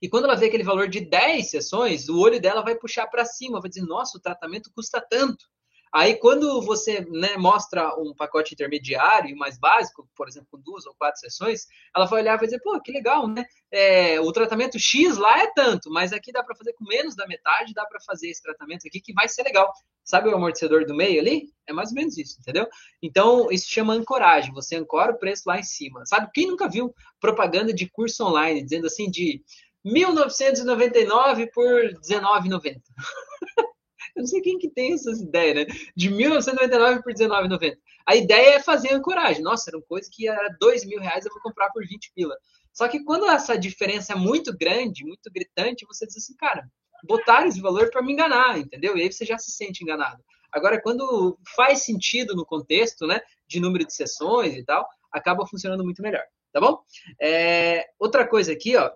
[0.00, 3.24] e quando ela vê aquele valor de 10 sessões, o olho dela vai puxar para
[3.24, 5.44] cima, vai dizer, nossa, o tratamento custa tanto.
[5.92, 10.94] Aí, quando você né, mostra um pacote intermediário mais básico, por exemplo, com duas ou
[10.94, 13.44] quatro sessões, ela vai olhar e vai dizer, pô, que legal, né?
[13.70, 17.26] É, o tratamento X lá é tanto, mas aqui dá para fazer com menos da
[17.26, 19.70] metade, dá para fazer esse tratamento aqui que vai ser legal.
[20.02, 21.52] Sabe o amortecedor do meio ali?
[21.66, 22.66] É mais ou menos isso, entendeu?
[23.02, 24.52] Então, isso chama ancoragem.
[24.54, 26.06] Você ancora o preço lá em cima.
[26.06, 29.42] Sabe, quem nunca viu propaganda de curso online dizendo assim de
[29.84, 32.80] 1999 por 19,90?
[34.14, 35.74] Eu não sei quem que tem essas ideias, né?
[35.96, 37.76] De 1999 por 19,90.
[38.06, 39.42] A ideia é fazer ancoragem.
[39.42, 42.36] Nossa, era uma coisa que era 2 mil reais, eu vou comprar por 20 pila.
[42.72, 46.66] Só que quando essa diferença é muito grande, muito gritante, você diz assim, cara,
[47.04, 48.96] botaram esse valor para me enganar, entendeu?
[48.96, 50.22] E aí você já se sente enganado.
[50.52, 55.82] Agora, quando faz sentido no contexto, né, de número de sessões e tal, acaba funcionando
[55.82, 56.22] muito melhor,
[56.52, 56.82] tá bom?
[57.20, 58.90] É, outra coisa aqui, ó,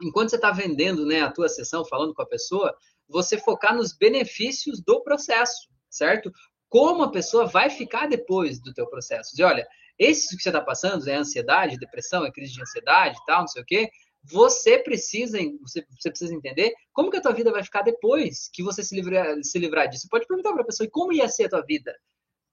[0.00, 2.74] enquanto você está vendendo, né, a tua sessão, falando com a pessoa,
[3.08, 6.30] você focar nos benefícios do processo, certo?
[6.68, 9.30] Como a pessoa vai ficar depois do teu processo.
[9.38, 9.66] E olha,
[9.98, 13.62] esse que você está passando é ansiedade, depressão, é crise de ansiedade, tal, não sei
[13.62, 13.90] o quê.
[14.24, 18.62] Você precisa, você, você precisa entender como que a tua vida vai ficar depois que
[18.62, 20.08] você se livrar, se livrar disso.
[20.10, 21.94] Pode perguntar para a pessoa, e como ia ser a tua vida?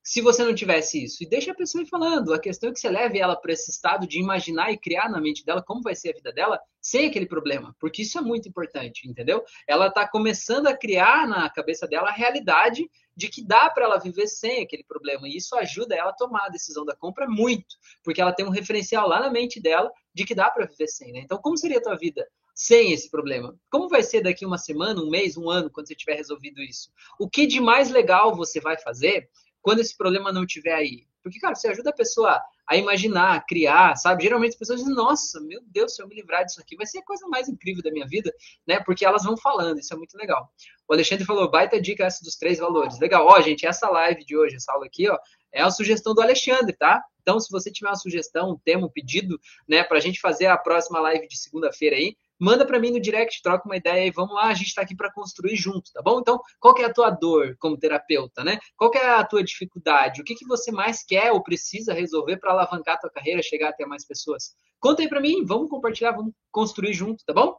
[0.04, 1.24] Se você não tivesse isso.
[1.24, 2.34] E deixa a pessoa ir falando.
[2.34, 5.22] A questão é que você leve ela para esse estado de imaginar e criar na
[5.22, 7.74] mente dela como vai ser a vida dela sem aquele problema.
[7.80, 9.44] Porque isso é muito importante, entendeu?
[9.66, 13.98] Ela está começando a criar na cabeça dela a realidade de que dá para ela
[13.98, 15.26] viver sem aquele problema.
[15.26, 17.78] E isso ajuda ela a tomar a decisão da compra muito.
[18.04, 21.13] Porque ela tem um referencial lá na mente dela de que dá para viver sem.
[21.13, 21.22] Né?
[21.24, 22.28] Então, como seria a tua vida?
[22.56, 23.58] sem esse problema?
[23.68, 26.92] Como vai ser daqui uma semana, um mês, um ano, quando você tiver resolvido isso?
[27.20, 29.28] O que de mais legal você vai fazer
[29.63, 31.08] quando esse problema não estiver aí?
[31.23, 34.23] Porque, cara, você ajuda a pessoa a imaginar, a criar, sabe?
[34.23, 36.99] Geralmente as pessoas dizem, nossa, meu Deus, se eu me livrar disso aqui, vai ser
[36.99, 38.32] a coisa mais incrível da minha vida,
[38.67, 38.80] né?
[38.82, 40.52] Porque elas vão falando, isso é muito legal.
[40.88, 42.99] O Alexandre falou, baita dica essa dos três valores.
[42.99, 45.17] Legal, ó, gente, essa live de hoje, essa aula aqui, ó,
[45.54, 47.02] é a sugestão do Alexandre, tá?
[47.21, 50.58] Então, se você tiver uma sugestão, um tema, um pedido, né, pra gente fazer a
[50.58, 54.34] próxima live de segunda-feira aí, manda para mim no direct, troca uma ideia e vamos
[54.34, 56.19] lá, a gente está aqui para construir junto, tá bom?
[56.19, 58.60] Então, qual é a tua dor como terapeuta, né?
[58.76, 60.22] Qual é a tua dificuldade?
[60.22, 63.69] O que, que você mais quer ou precisa resolver para alavancar a tua carreira, chegar
[63.69, 64.56] até mais pessoas?
[64.80, 67.58] Conta aí para mim, vamos compartilhar, vamos construir junto, tá bom?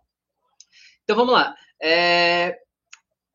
[1.03, 1.55] Então, vamos lá.
[1.81, 2.59] É...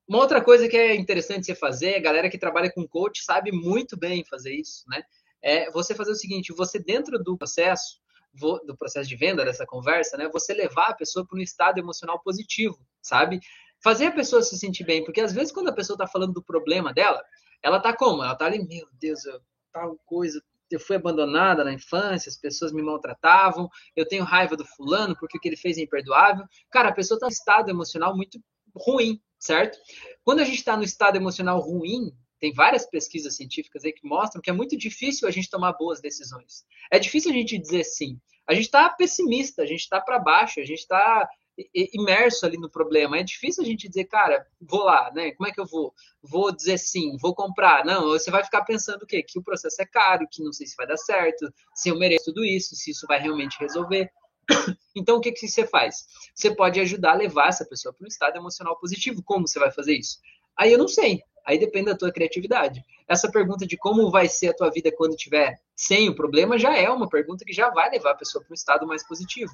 [0.08, 3.52] Uma outra coisa que é interessante você fazer, a galera que trabalha com coach sabe
[3.52, 5.04] muito bem fazer isso, né?
[5.42, 8.00] É você fazer o seguinte, você dentro do processo,
[8.34, 10.30] do processo de venda dessa conversa, né?
[10.32, 13.40] Você levar a pessoa para um estado emocional positivo, sabe?
[13.84, 16.44] Fazer a pessoa se sentir bem, porque às vezes quando a pessoa está falando do
[16.44, 17.22] problema dela,
[17.64, 18.24] ela tá como?
[18.24, 19.40] Ela tá ali, meu Deus, eu,
[19.72, 24.66] tal coisa, eu fui abandonada na infância, as pessoas me maltratavam, eu tenho raiva do
[24.66, 26.46] fulano porque o que ele fez é imperdoável.
[26.70, 28.40] Cara, a pessoa está em estado emocional muito
[28.76, 29.78] ruim, certo?
[30.24, 34.42] Quando a gente está no estado emocional ruim, tem várias pesquisas científicas aí que mostram
[34.42, 36.66] que é muito difícil a gente tomar boas decisões.
[36.92, 38.20] É difícil a gente dizer sim.
[38.48, 41.30] A gente está pessimista, a gente está para baixo, a gente está
[41.74, 43.18] imerso ali no problema.
[43.18, 45.32] É difícil a gente dizer, cara, vou lá, né?
[45.32, 45.94] Como é que eu vou?
[46.22, 47.86] Vou dizer sim, vou comprar.
[47.86, 49.22] Não, você vai ficar pensando o quê?
[49.22, 52.26] Que o processo é caro, que não sei se vai dar certo, se eu mereço
[52.26, 54.10] tudo isso, se isso vai realmente resolver.
[54.96, 56.08] Então, o que, que você faz?
[56.34, 59.24] Você pode ajudar a levar essa pessoa para um estado emocional positivo.
[59.24, 60.18] Como você vai fazer isso?
[60.58, 61.22] Aí eu não sei.
[61.46, 62.84] Aí depende da tua criatividade.
[63.08, 66.78] Essa pergunta de como vai ser a tua vida quando tiver sem o problema já
[66.78, 69.52] é uma pergunta que já vai levar a pessoa para um estado mais positivo.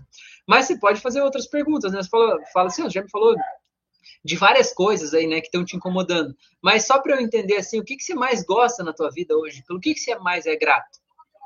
[0.48, 2.02] Mas você pode fazer outras perguntas, né?
[2.02, 3.36] Você fala, fala assim, já me falou
[4.24, 6.36] de várias coisas aí, né, que estão te incomodando.
[6.62, 9.38] Mas só para eu entender assim, o que, que você mais gosta na tua vida
[9.38, 9.64] hoje?
[9.68, 11.00] Pelo que, que você mais é grato?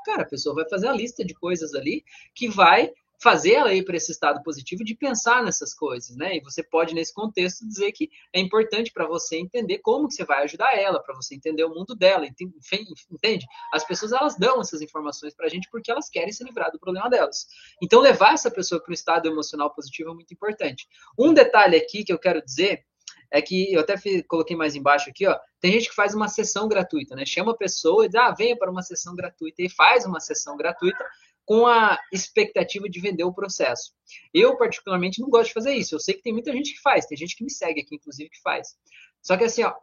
[0.04, 2.02] Cara, a pessoa vai fazer a lista de coisas ali
[2.34, 2.90] que vai
[3.22, 6.36] fazer ela ir para esse estado positivo de pensar nessas coisas, né?
[6.36, 10.24] E você pode, nesse contexto, dizer que é importante para você entender como que você
[10.24, 13.46] vai ajudar ela, para você entender o mundo dela, entende?
[13.72, 16.80] As pessoas, elas dão essas informações para a gente porque elas querem se livrar do
[16.80, 17.46] problema delas.
[17.82, 20.88] Então, levar essa pessoa para um estado emocional positivo é muito importante.
[21.18, 22.84] Um detalhe aqui que eu quero dizer
[23.30, 25.38] é que eu até fiz, coloquei mais embaixo aqui, ó.
[25.60, 27.24] Tem gente que faz uma sessão gratuita, né?
[27.24, 30.56] Chama a pessoa e diz, ah, venha para uma sessão gratuita e faz uma sessão
[30.56, 31.04] gratuita
[31.50, 33.92] com a expectativa de vender o processo.
[34.32, 35.96] Eu, particularmente, não gosto de fazer isso.
[35.96, 38.30] Eu sei que tem muita gente que faz, tem gente que me segue aqui, inclusive,
[38.30, 38.76] que faz.
[39.20, 39.74] Só que assim, ó,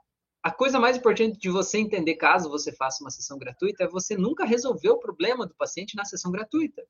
[0.41, 4.15] a coisa mais importante de você entender caso você faça uma sessão gratuita é você
[4.15, 6.81] nunca resolver o problema do paciente na sessão gratuita.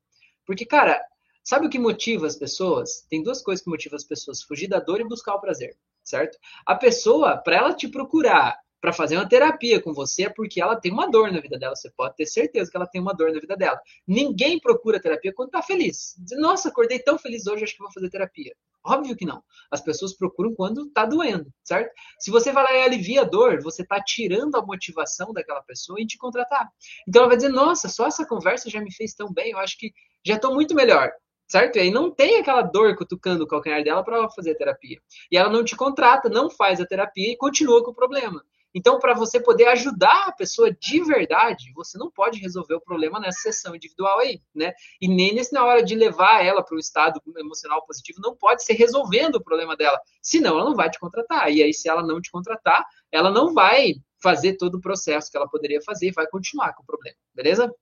[0.46, 1.04] Porque, cara,
[1.42, 3.04] sabe o que motiva as pessoas?
[3.10, 6.38] Tem duas coisas que motivam as pessoas: fugir da dor e buscar o prazer, certo?
[6.64, 10.76] A pessoa, para ela te procurar para fazer uma terapia com você é porque ela
[10.76, 11.74] tem uma dor na vida dela.
[11.74, 13.80] Você pode ter certeza que ela tem uma dor na vida dela.
[14.06, 16.14] Ninguém procura terapia quando está feliz.
[16.18, 18.54] Diz, Nossa, acordei tão feliz hoje, acho que vou fazer terapia.
[18.84, 19.42] Óbvio que não.
[19.70, 21.92] As pessoas procuram quando está doendo, certo?
[22.18, 26.00] Se você vai lá e alivia a dor, você está tirando a motivação daquela pessoa
[26.00, 26.68] em te contratar.
[27.06, 29.76] Então ela vai dizer: Nossa, só essa conversa já me fez tão bem, eu acho
[29.76, 29.92] que
[30.24, 31.10] já estou muito melhor
[31.50, 31.76] certo?
[31.76, 35.00] E aí não tem aquela dor cutucando o calcanhar dela para fazer a terapia.
[35.32, 38.44] E ela não te contrata, não faz a terapia e continua com o problema.
[38.74, 43.18] Então, para você poder ajudar a pessoa de verdade, você não pode resolver o problema
[43.18, 44.72] nessa sessão individual aí, né?
[45.00, 48.62] E nem nesse, na hora de levar ela para o estado emocional positivo, não pode
[48.64, 50.00] ser resolvendo o problema dela.
[50.22, 51.50] Senão, ela não vai te contratar.
[51.50, 55.36] E aí, se ela não te contratar, ela não vai fazer todo o processo que
[55.36, 57.72] ela poderia fazer e vai continuar com o problema, beleza?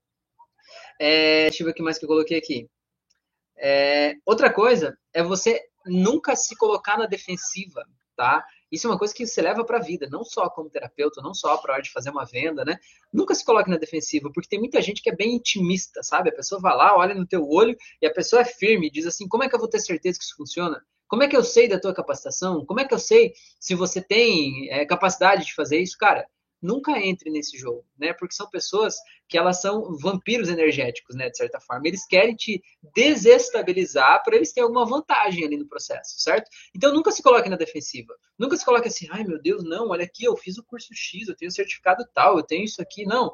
[1.00, 2.68] É, deixa eu ver o que mais que eu coloquei aqui.
[3.56, 7.84] É, outra coisa é você nunca se colocar na defensiva,
[8.16, 8.44] tá?
[8.76, 11.32] Isso é uma coisa que você leva para a vida, não só como terapeuta, não
[11.32, 12.78] só para hora de fazer uma venda, né?
[13.12, 16.28] Nunca se coloque na defensiva, porque tem muita gente que é bem intimista, sabe?
[16.28, 19.26] A pessoa vai lá, olha no teu olho e a pessoa é firme, diz assim:
[19.26, 20.82] "Como é que eu vou ter certeza que isso funciona?
[21.08, 22.66] Como é que eu sei da tua capacitação?
[22.66, 26.26] Como é que eu sei se você tem é, capacidade de fazer isso, cara?"
[26.60, 28.12] Nunca entre nesse jogo, né?
[28.12, 28.96] Porque são pessoas
[29.28, 31.28] que elas são vampiros energéticos, né?
[31.28, 32.62] De certa forma, eles querem te
[32.94, 36.48] desestabilizar para eles terem alguma vantagem ali no processo, certo?
[36.74, 40.04] Então nunca se coloque na defensiva, nunca se coloque assim, ai meu Deus, não, olha
[40.04, 43.32] aqui, eu fiz o curso X, eu tenho certificado tal, eu tenho isso aqui, não.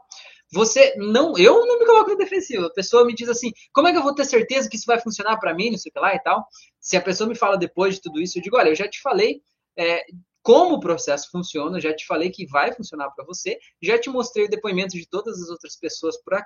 [0.53, 2.67] Você não, eu não me coloco na defensiva.
[2.67, 5.01] A pessoa me diz assim, como é que eu vou ter certeza que isso vai
[5.01, 6.47] funcionar para mim, não sei o que lá e tal?
[6.79, 9.01] Se a pessoa me fala depois de tudo isso, eu digo, olha, eu já te
[9.01, 9.43] falei
[9.77, 10.05] é,
[10.43, 14.47] como o processo funciona, já te falei que vai funcionar para você, já te mostrei
[14.47, 16.45] o depoimento de todas as outras pessoas para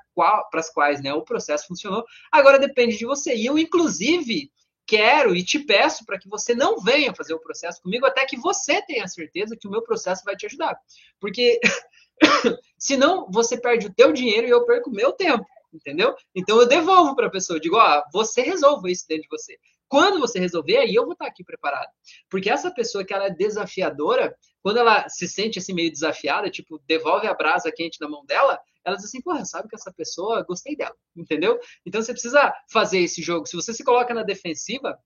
[0.55, 3.35] as quais né, o processo funcionou, agora depende de você.
[3.35, 4.51] E eu, inclusive,
[4.87, 8.37] quero e te peço para que você não venha fazer o processo comigo até que
[8.37, 10.79] você tenha certeza que o meu processo vai te ajudar.
[11.19, 11.59] Porque
[12.79, 16.15] senão você perde o teu dinheiro e eu perco o meu tempo entendeu?
[16.35, 19.59] Então eu devolvo para a pessoa, digo, ó, você resolva isso dentro de você.
[19.89, 21.89] Quando você resolver, aí eu vou estar aqui preparado.
[22.29, 26.81] Porque essa pessoa que ela é desafiadora, quando ela se sente assim meio desafiada, tipo,
[26.87, 30.45] devolve a brasa quente na mão dela, ela diz assim, porra, sabe que essa pessoa,
[30.45, 31.59] gostei dela, entendeu?
[31.85, 33.47] Então você precisa fazer esse jogo.
[33.47, 34.99] Se você se coloca na defensiva,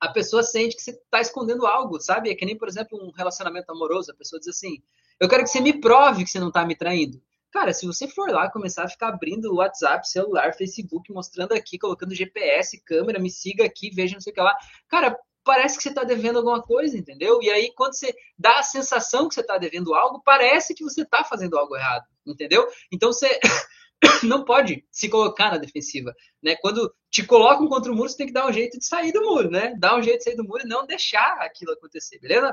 [0.00, 2.30] a pessoa sente que você está escondendo algo, sabe?
[2.30, 4.12] É que nem, por exemplo, um relacionamento amoroso.
[4.12, 4.82] A pessoa diz assim:
[5.18, 7.20] Eu quero que você me prove que você não está me traindo.
[7.50, 12.14] Cara, se você for lá começar a ficar abrindo WhatsApp, celular, Facebook, mostrando aqui, colocando
[12.14, 14.54] GPS, câmera, me siga aqui, veja não sei o que lá.
[14.86, 17.40] Cara, parece que você está devendo alguma coisa, entendeu?
[17.42, 21.00] E aí, quando você dá a sensação que você está devendo algo, parece que você
[21.02, 22.68] está fazendo algo errado, entendeu?
[22.92, 23.40] Então você
[24.22, 26.54] não pode se colocar na defensiva, né?
[26.56, 29.22] Quando te colocam contra o muro, você tem que dar um jeito de sair do
[29.22, 29.74] muro, né?
[29.78, 32.52] Dar um jeito de sair do muro e não deixar aquilo acontecer, beleza?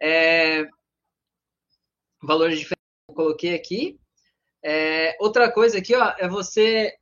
[0.00, 0.66] É...
[2.22, 3.99] Valores diferentes eu coloquei aqui.
[4.62, 5.16] É...
[5.20, 6.94] Outra coisa aqui, ó, é você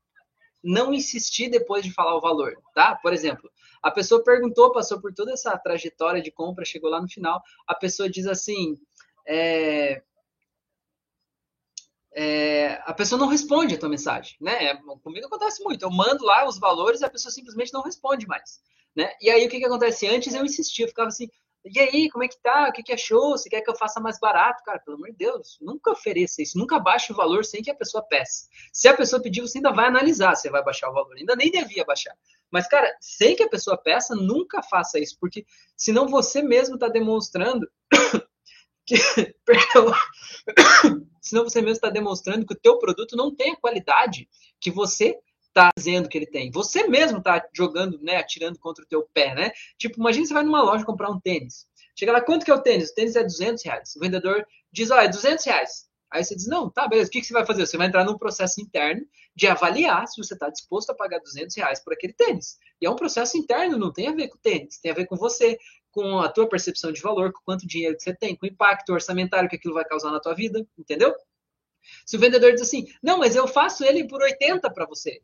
[0.63, 2.97] não insistir depois de falar o valor, tá?
[2.97, 3.51] Por exemplo,
[3.83, 7.75] a pessoa perguntou, passou por toda essa trajetória de compra, chegou lá no final, a
[7.75, 8.77] pessoa diz assim,
[9.27, 10.03] é,
[12.15, 14.75] é, a pessoa não responde a tua mensagem, né?
[15.03, 18.61] Comigo acontece muito, eu mando lá os valores e a pessoa simplesmente não responde mais,
[18.97, 19.13] né?
[19.21, 20.07] E aí o que que acontece?
[20.09, 21.29] Antes eu insistia, eu ficava assim,
[21.75, 22.69] e aí, como é que tá?
[22.69, 23.31] O que, que achou?
[23.31, 24.63] Você quer que eu faça mais barato?
[24.65, 27.75] Cara, pelo amor de Deus, nunca ofereça isso, nunca baixe o valor sem que a
[27.75, 28.49] pessoa peça.
[28.73, 31.51] Se a pessoa pedir, você ainda vai analisar se vai baixar o valor, ainda nem
[31.51, 32.15] devia baixar.
[32.51, 35.45] Mas, cara, sem que a pessoa peça, nunca faça isso, porque
[35.77, 37.69] senão você mesmo está demonstrando
[38.87, 38.97] que.
[39.45, 39.93] Perdão.
[41.21, 44.29] senão você mesmo está demonstrando que o teu produto não tem a qualidade
[44.61, 45.19] que você
[45.59, 46.51] está dizendo que ele tem.
[46.51, 49.51] Você mesmo está jogando, né, atirando contra o teu pé, né?
[49.77, 51.67] Tipo, imagina você vai numa loja comprar um tênis.
[51.99, 52.91] Chega lá, quanto que é o tênis?
[52.91, 53.97] O tênis é 200 reais.
[53.97, 55.89] O vendedor diz, olha, é 200 reais.
[56.11, 57.67] Aí você diz, não, tá, beleza, o que, que você vai fazer?
[57.67, 61.55] Você vai entrar num processo interno de avaliar se você está disposto a pagar 200
[61.57, 62.57] reais por aquele tênis.
[62.81, 65.07] E é um processo interno, não tem a ver com o tênis, tem a ver
[65.07, 65.59] com você,
[65.91, 68.93] com a tua percepção de valor, com quanto dinheiro que você tem, com o impacto
[68.93, 71.15] orçamentário que aquilo vai causar na tua vida, entendeu?
[72.07, 75.21] Se o vendedor diz assim, não, mas eu faço ele por 80 para você.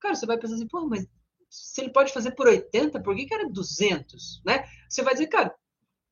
[0.00, 1.06] Cara, você vai pensar assim, pô, mas
[1.48, 4.42] se ele pode fazer por 80, por que, que era 200?
[4.44, 4.64] Né?
[4.88, 5.54] Você vai dizer, cara,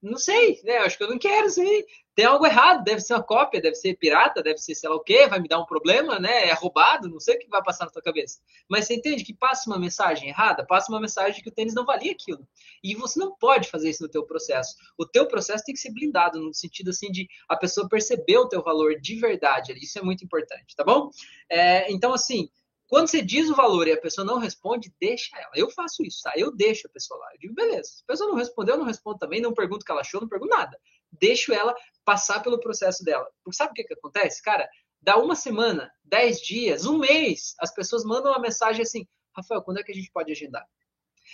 [0.04, 0.78] não sei, né?
[0.78, 1.86] Acho que eu não quero, sei.
[2.14, 5.00] Tem algo errado, deve ser uma cópia, deve ser pirata, deve ser sei lá o
[5.00, 6.48] quê, vai me dar um problema, né?
[6.48, 8.38] É roubado, não sei o que vai passar na tua cabeça.
[8.68, 11.86] Mas você entende que passa uma mensagem errada, passa uma mensagem que o tênis não
[11.86, 12.46] valia aquilo.
[12.82, 14.76] E você não pode fazer isso no teu processo.
[14.98, 18.48] O teu processo tem que ser blindado, no sentido assim de a pessoa perceber o
[18.48, 19.72] teu valor de verdade.
[19.72, 21.10] Isso é muito importante, tá bom?
[21.48, 22.50] É, então, assim,
[22.94, 25.50] quando você diz o valor e a pessoa não responde, deixa ela.
[25.56, 26.32] Eu faço isso, tá?
[26.36, 27.26] Eu deixo a pessoa lá.
[27.32, 27.88] Eu digo, beleza.
[27.88, 30.20] Se a pessoa não respondeu, eu não respondo também, não pergunto o que ela achou,
[30.20, 30.80] não pergunto nada.
[31.10, 33.28] Deixo ela passar pelo processo dela.
[33.42, 34.40] Porque sabe o que, que acontece?
[34.40, 34.68] Cara,
[35.02, 39.80] dá uma semana, dez dias, um mês, as pessoas mandam uma mensagem assim, Rafael, quando
[39.80, 40.64] é que a gente pode agendar?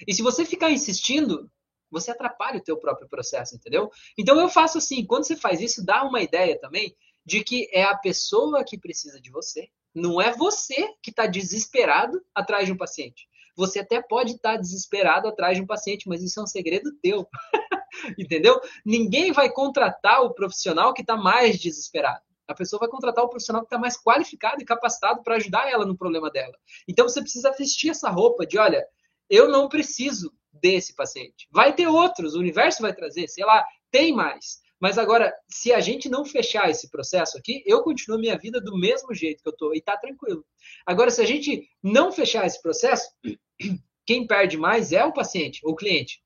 [0.09, 1.53] E se você ficar insistindo,
[1.91, 3.91] você atrapalha o teu próprio processo, entendeu?
[4.17, 7.83] Então eu faço assim, quando você faz isso, dá uma ideia também de que é
[7.83, 12.77] a pessoa que precisa de você, não é você que está desesperado atrás de um
[12.77, 13.29] paciente.
[13.57, 16.93] Você até pode estar tá desesperado atrás de um paciente, mas isso é um segredo
[17.03, 17.27] teu.
[18.19, 18.61] Entendeu?
[18.85, 22.23] Ninguém vai contratar o profissional que está mais desesperado.
[22.49, 25.87] A pessoa vai contratar o profissional que está mais qualificado e capacitado para ajudar ela
[25.87, 26.57] no problema dela.
[26.89, 28.85] Então você precisa vestir essa roupa de, olha,
[29.29, 31.49] eu não preciso desse paciente.
[31.51, 34.61] Vai ter outros, o universo vai trazer, sei lá, tem mais.
[34.81, 38.79] Mas agora, se a gente não fechar esse processo aqui, eu continuo minha vida do
[38.79, 40.45] mesmo jeito que eu estou e tá tranquilo.
[40.87, 43.07] Agora, se a gente não fechar esse processo,
[44.07, 46.23] quem perde mais é o paciente, o cliente.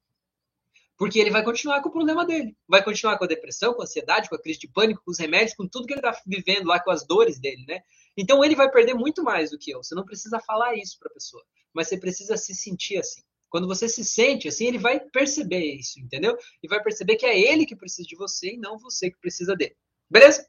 [0.97, 2.57] Porque ele vai continuar com o problema dele.
[2.69, 5.19] Vai continuar com a depressão, com a ansiedade, com a crise de pânico, com os
[5.19, 7.81] remédios, com tudo que ele está vivendo lá, com as dores dele, né?
[8.17, 9.83] Então ele vai perder muito mais do que eu.
[9.83, 13.23] Você não precisa falar isso para a pessoa, mas você precisa se sentir assim.
[13.55, 16.37] Quando você se sente assim, ele vai perceber isso, entendeu?
[16.61, 19.55] E vai perceber que é ele que precisa de você e não você que precisa
[19.55, 19.77] dele.
[20.11, 20.45] Beleza?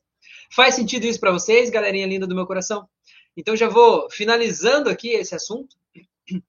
[0.52, 2.90] Faz sentido isso para vocês, galerinha linda do meu coração?
[3.38, 5.78] Então já vou finalizando aqui esse assunto.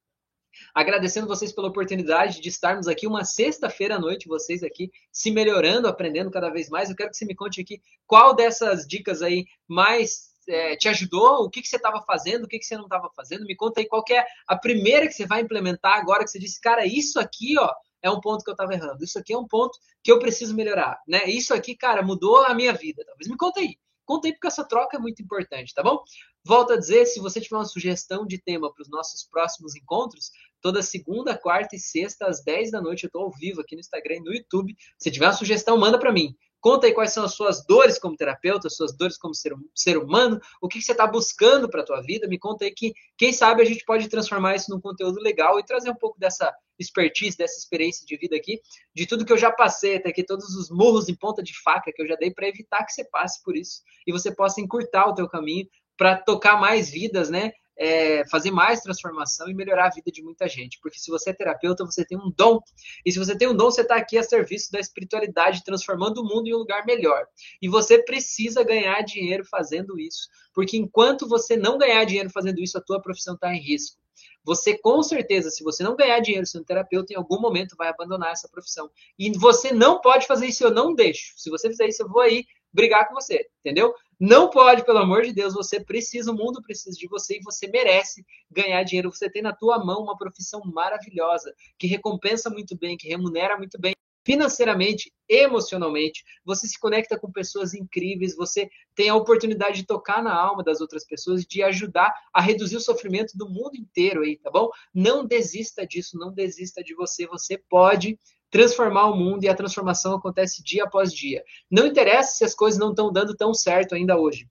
[0.74, 5.88] Agradecendo vocês pela oportunidade de estarmos aqui uma sexta-feira à noite, vocês aqui se melhorando,
[5.88, 6.88] aprendendo cada vez mais.
[6.88, 11.44] Eu quero que você me conte aqui qual dessas dicas aí mais é, te ajudou?
[11.44, 12.44] O que, que você estava fazendo?
[12.44, 13.44] O que, que você não estava fazendo?
[13.44, 16.60] Me conta aí qual é a primeira que você vai implementar agora que você disse,
[16.60, 19.02] cara, isso aqui, ó, é um ponto que eu estava errando.
[19.02, 21.24] Isso aqui é um ponto que eu preciso melhorar, né?
[21.24, 23.04] Isso aqui, cara, mudou a minha vida.
[23.04, 23.76] Talvez me conta aí.
[24.04, 26.02] Conta aí porque essa troca é muito importante, tá bom?
[26.44, 30.30] Volto a dizer, se você tiver uma sugestão de tema para os nossos próximos encontros,
[30.62, 33.80] toda segunda, quarta e sexta às 10 da noite eu estou ao vivo aqui no
[33.80, 34.76] Instagram e no YouTube.
[34.96, 36.36] Se tiver uma sugestão, manda para mim.
[36.60, 39.98] Conta aí quais são as suas dores como terapeuta, as suas dores como ser, ser
[39.98, 42.26] humano, o que, que você está buscando para a tua vida.
[42.26, 45.64] Me conta aí que, quem sabe, a gente pode transformar isso num conteúdo legal e
[45.64, 48.60] trazer um pouco dessa expertise, dessa experiência de vida aqui,
[48.94, 51.92] de tudo que eu já passei até aqui, todos os murros em ponta de faca
[51.94, 55.08] que eu já dei para evitar que você passe por isso e você possa encurtar
[55.08, 55.66] o teu caminho
[55.96, 57.52] para tocar mais vidas, né?
[57.78, 60.78] É, fazer mais transformação e melhorar a vida de muita gente.
[60.80, 62.60] Porque se você é terapeuta, você tem um dom.
[63.04, 66.24] E se você tem um dom, você está aqui a serviço da espiritualidade, transformando o
[66.24, 67.26] mundo em um lugar melhor.
[67.60, 70.28] E você precisa ganhar dinheiro fazendo isso.
[70.54, 73.98] Porque enquanto você não ganhar dinheiro fazendo isso, a tua profissão está em risco.
[74.46, 78.30] Você, com certeza, se você não ganhar dinheiro sendo terapeuta, em algum momento vai abandonar
[78.30, 78.88] essa profissão.
[79.18, 81.32] E você não pode fazer isso, eu não deixo.
[81.36, 83.92] Se você fizer isso, eu vou aí brigar com você, entendeu?
[84.18, 87.68] Não pode, pelo amor de Deus, você precisa, o mundo precisa de você e você
[87.68, 89.12] merece ganhar dinheiro.
[89.12, 93.78] Você tem na tua mão uma profissão maravilhosa, que recompensa muito bem, que remunera muito
[93.78, 93.94] bem
[94.26, 100.34] financeiramente, emocionalmente, você se conecta com pessoas incríveis, você tem a oportunidade de tocar na
[100.34, 104.50] alma das outras pessoas, de ajudar a reduzir o sofrimento do mundo inteiro aí, tá
[104.50, 104.68] bom?
[104.92, 108.18] Não desista disso, não desista de você, você pode
[108.56, 111.44] transformar o mundo e a transformação acontece dia após dia.
[111.70, 114.48] Não interessa se as coisas não estão dando tão certo ainda hoje.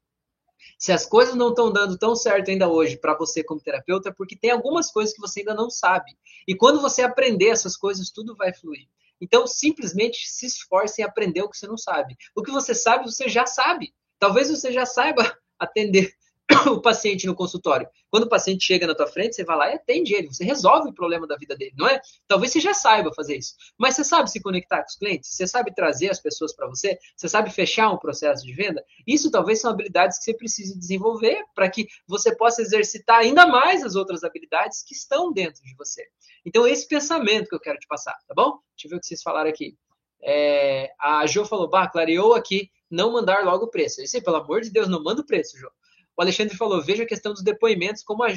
[0.78, 4.14] Se as coisas não estão dando tão certo ainda hoje para você como terapeuta, é
[4.14, 6.16] porque tem algumas coisas que você ainda não sabe.
[6.48, 8.88] E quando você aprender essas coisas, tudo vai fluir.
[9.20, 12.16] Então, simplesmente se esforce em aprender o que você não sabe.
[12.36, 13.92] O que você sabe, você já sabe.
[14.20, 16.14] Talvez você já saiba atender
[16.72, 17.88] o paciente no consultório.
[18.10, 20.90] Quando o paciente chega na tua frente, você vai lá e atende ele, você resolve
[20.90, 22.00] o problema da vida dele, não é?
[22.28, 25.48] Talvez você já saiba fazer isso, mas você sabe se conectar com os clientes, você
[25.48, 28.84] sabe trazer as pessoas para você, você sabe fechar um processo de venda.
[29.08, 33.84] Isso talvez são habilidades que você precise desenvolver para que você possa exercitar ainda mais
[33.84, 36.04] as outras habilidades que estão dentro de você.
[36.46, 38.60] Então, esse pensamento que eu quero te passar, tá bom?
[38.76, 39.76] Deixa eu ver o que vocês falaram aqui.
[40.22, 44.02] É, a Jo falou, bah, clareou aqui, não mandar logo o preço.
[44.02, 45.70] Isso aí, pelo amor de Deus, não manda o preço, Jo.
[46.18, 48.28] O Alexandre falou: veja a questão dos depoimentos, como, a,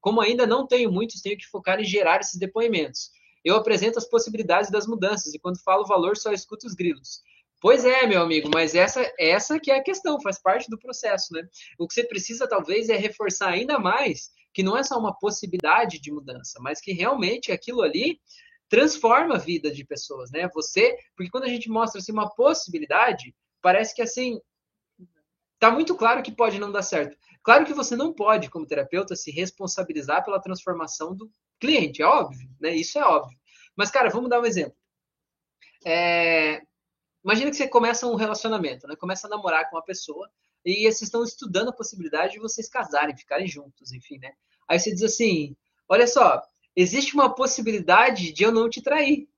[0.00, 3.10] como ainda não tenho muitos, tenho que focar em gerar esses depoimentos.
[3.44, 7.22] Eu apresento as possibilidades das mudanças e quando falo valor só escuto os grilos.
[7.60, 11.32] Pois é, meu amigo, mas essa, essa que é a questão, faz parte do processo,
[11.32, 11.42] né?
[11.76, 16.00] O que você precisa talvez é reforçar ainda mais que não é só uma possibilidade
[16.00, 18.20] de mudança, mas que realmente aquilo ali
[18.68, 20.48] transforma a vida de pessoas, né?
[20.54, 24.40] Você, porque quando a gente mostra assim uma possibilidade, parece que assim
[25.58, 27.16] tá muito claro que pode não dar certo.
[27.42, 32.48] Claro que você não pode, como terapeuta, se responsabilizar pela transformação do cliente, é óbvio,
[32.60, 32.74] né?
[32.74, 33.38] Isso é óbvio.
[33.76, 34.76] Mas, cara, vamos dar um exemplo.
[35.84, 36.62] É...
[37.24, 38.96] Imagina que você começa um relacionamento, né?
[38.96, 40.30] Começa a namorar com uma pessoa
[40.64, 44.32] e vocês estão estudando a possibilidade de vocês casarem, ficarem juntos, enfim, né?
[44.68, 45.56] Aí você diz assim:
[45.88, 46.42] olha só,
[46.76, 49.28] existe uma possibilidade de eu não te trair.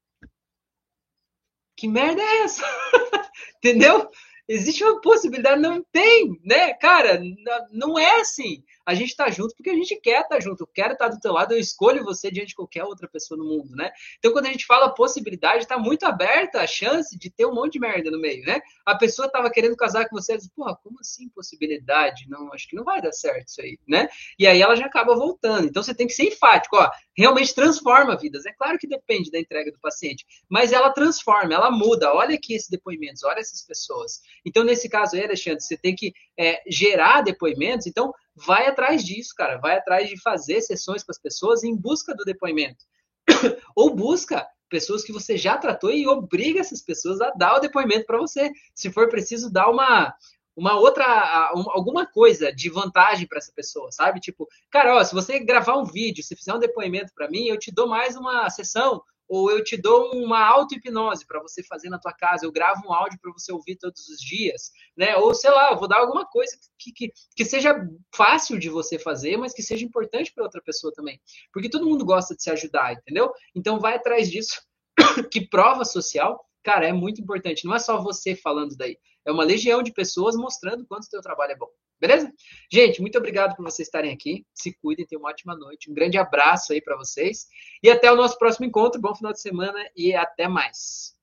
[1.76, 2.62] Que merda é essa?
[3.56, 4.10] Entendeu?
[4.52, 6.74] Existe uma possibilidade, não tem, né?
[6.74, 7.22] Cara,
[7.70, 8.64] não é assim.
[8.86, 10.62] A gente tá junto porque a gente quer estar tá junto.
[10.62, 13.38] Eu quero estar tá do teu lado, eu escolho você diante de qualquer outra pessoa
[13.38, 13.90] no mundo, né?
[14.18, 17.74] Então, quando a gente fala possibilidade, tá muito aberta a chance de ter um monte
[17.74, 18.60] de merda no meio, né?
[18.84, 22.28] A pessoa tava querendo casar com você, e diz, porra, como assim possibilidade?
[22.28, 24.08] Não, acho que não vai dar certo isso aí, né?
[24.38, 25.66] E aí ela já acaba voltando.
[25.66, 28.46] Então, você tem que ser enfático, ó, realmente transforma vidas.
[28.46, 32.12] É claro que depende da entrega do paciente, mas ela transforma, ela muda.
[32.12, 34.20] Olha aqui esses depoimentos, olha essas pessoas.
[34.44, 37.86] Então, nesse caso aí, Alexandre, você tem que é, gerar depoimentos.
[37.86, 39.58] Então, vai atrás disso, cara.
[39.58, 42.82] Vai atrás de fazer sessões com as pessoas em busca do depoimento.
[43.76, 48.06] Ou busca pessoas que você já tratou e obriga essas pessoas a dar o depoimento
[48.06, 48.50] para você.
[48.74, 50.14] Se for preciso, dar uma,
[50.56, 54.18] uma outra, uma, alguma coisa de vantagem para essa pessoa, sabe?
[54.18, 57.58] Tipo, cara, ó, se você gravar um vídeo, se fizer um depoimento para mim, eu
[57.58, 62.00] te dou mais uma sessão ou eu te dou uma auto-hipnose para você fazer na
[62.00, 65.16] tua casa, eu gravo um áudio para você ouvir todos os dias, né?
[65.18, 67.80] Ou sei lá, eu vou dar alguma coisa que, que, que seja
[68.12, 71.20] fácil de você fazer, mas que seja importante para outra pessoa também.
[71.52, 73.32] Porque todo mundo gosta de se ajudar, entendeu?
[73.54, 74.60] Então vai atrás disso.
[75.30, 77.64] que prova social, cara, é muito importante.
[77.64, 78.98] Não é só você falando daí.
[79.26, 81.68] É uma legião de pessoas mostrando quanto o teu trabalho é bom.
[82.00, 82.32] Beleza?
[82.72, 84.46] Gente, muito obrigado por vocês estarem aqui.
[84.54, 85.90] Se cuidem, tenham uma ótima noite.
[85.90, 87.46] Um grande abraço aí para vocês.
[87.82, 89.00] E até o nosso próximo encontro.
[89.00, 91.19] Bom final de semana e até mais.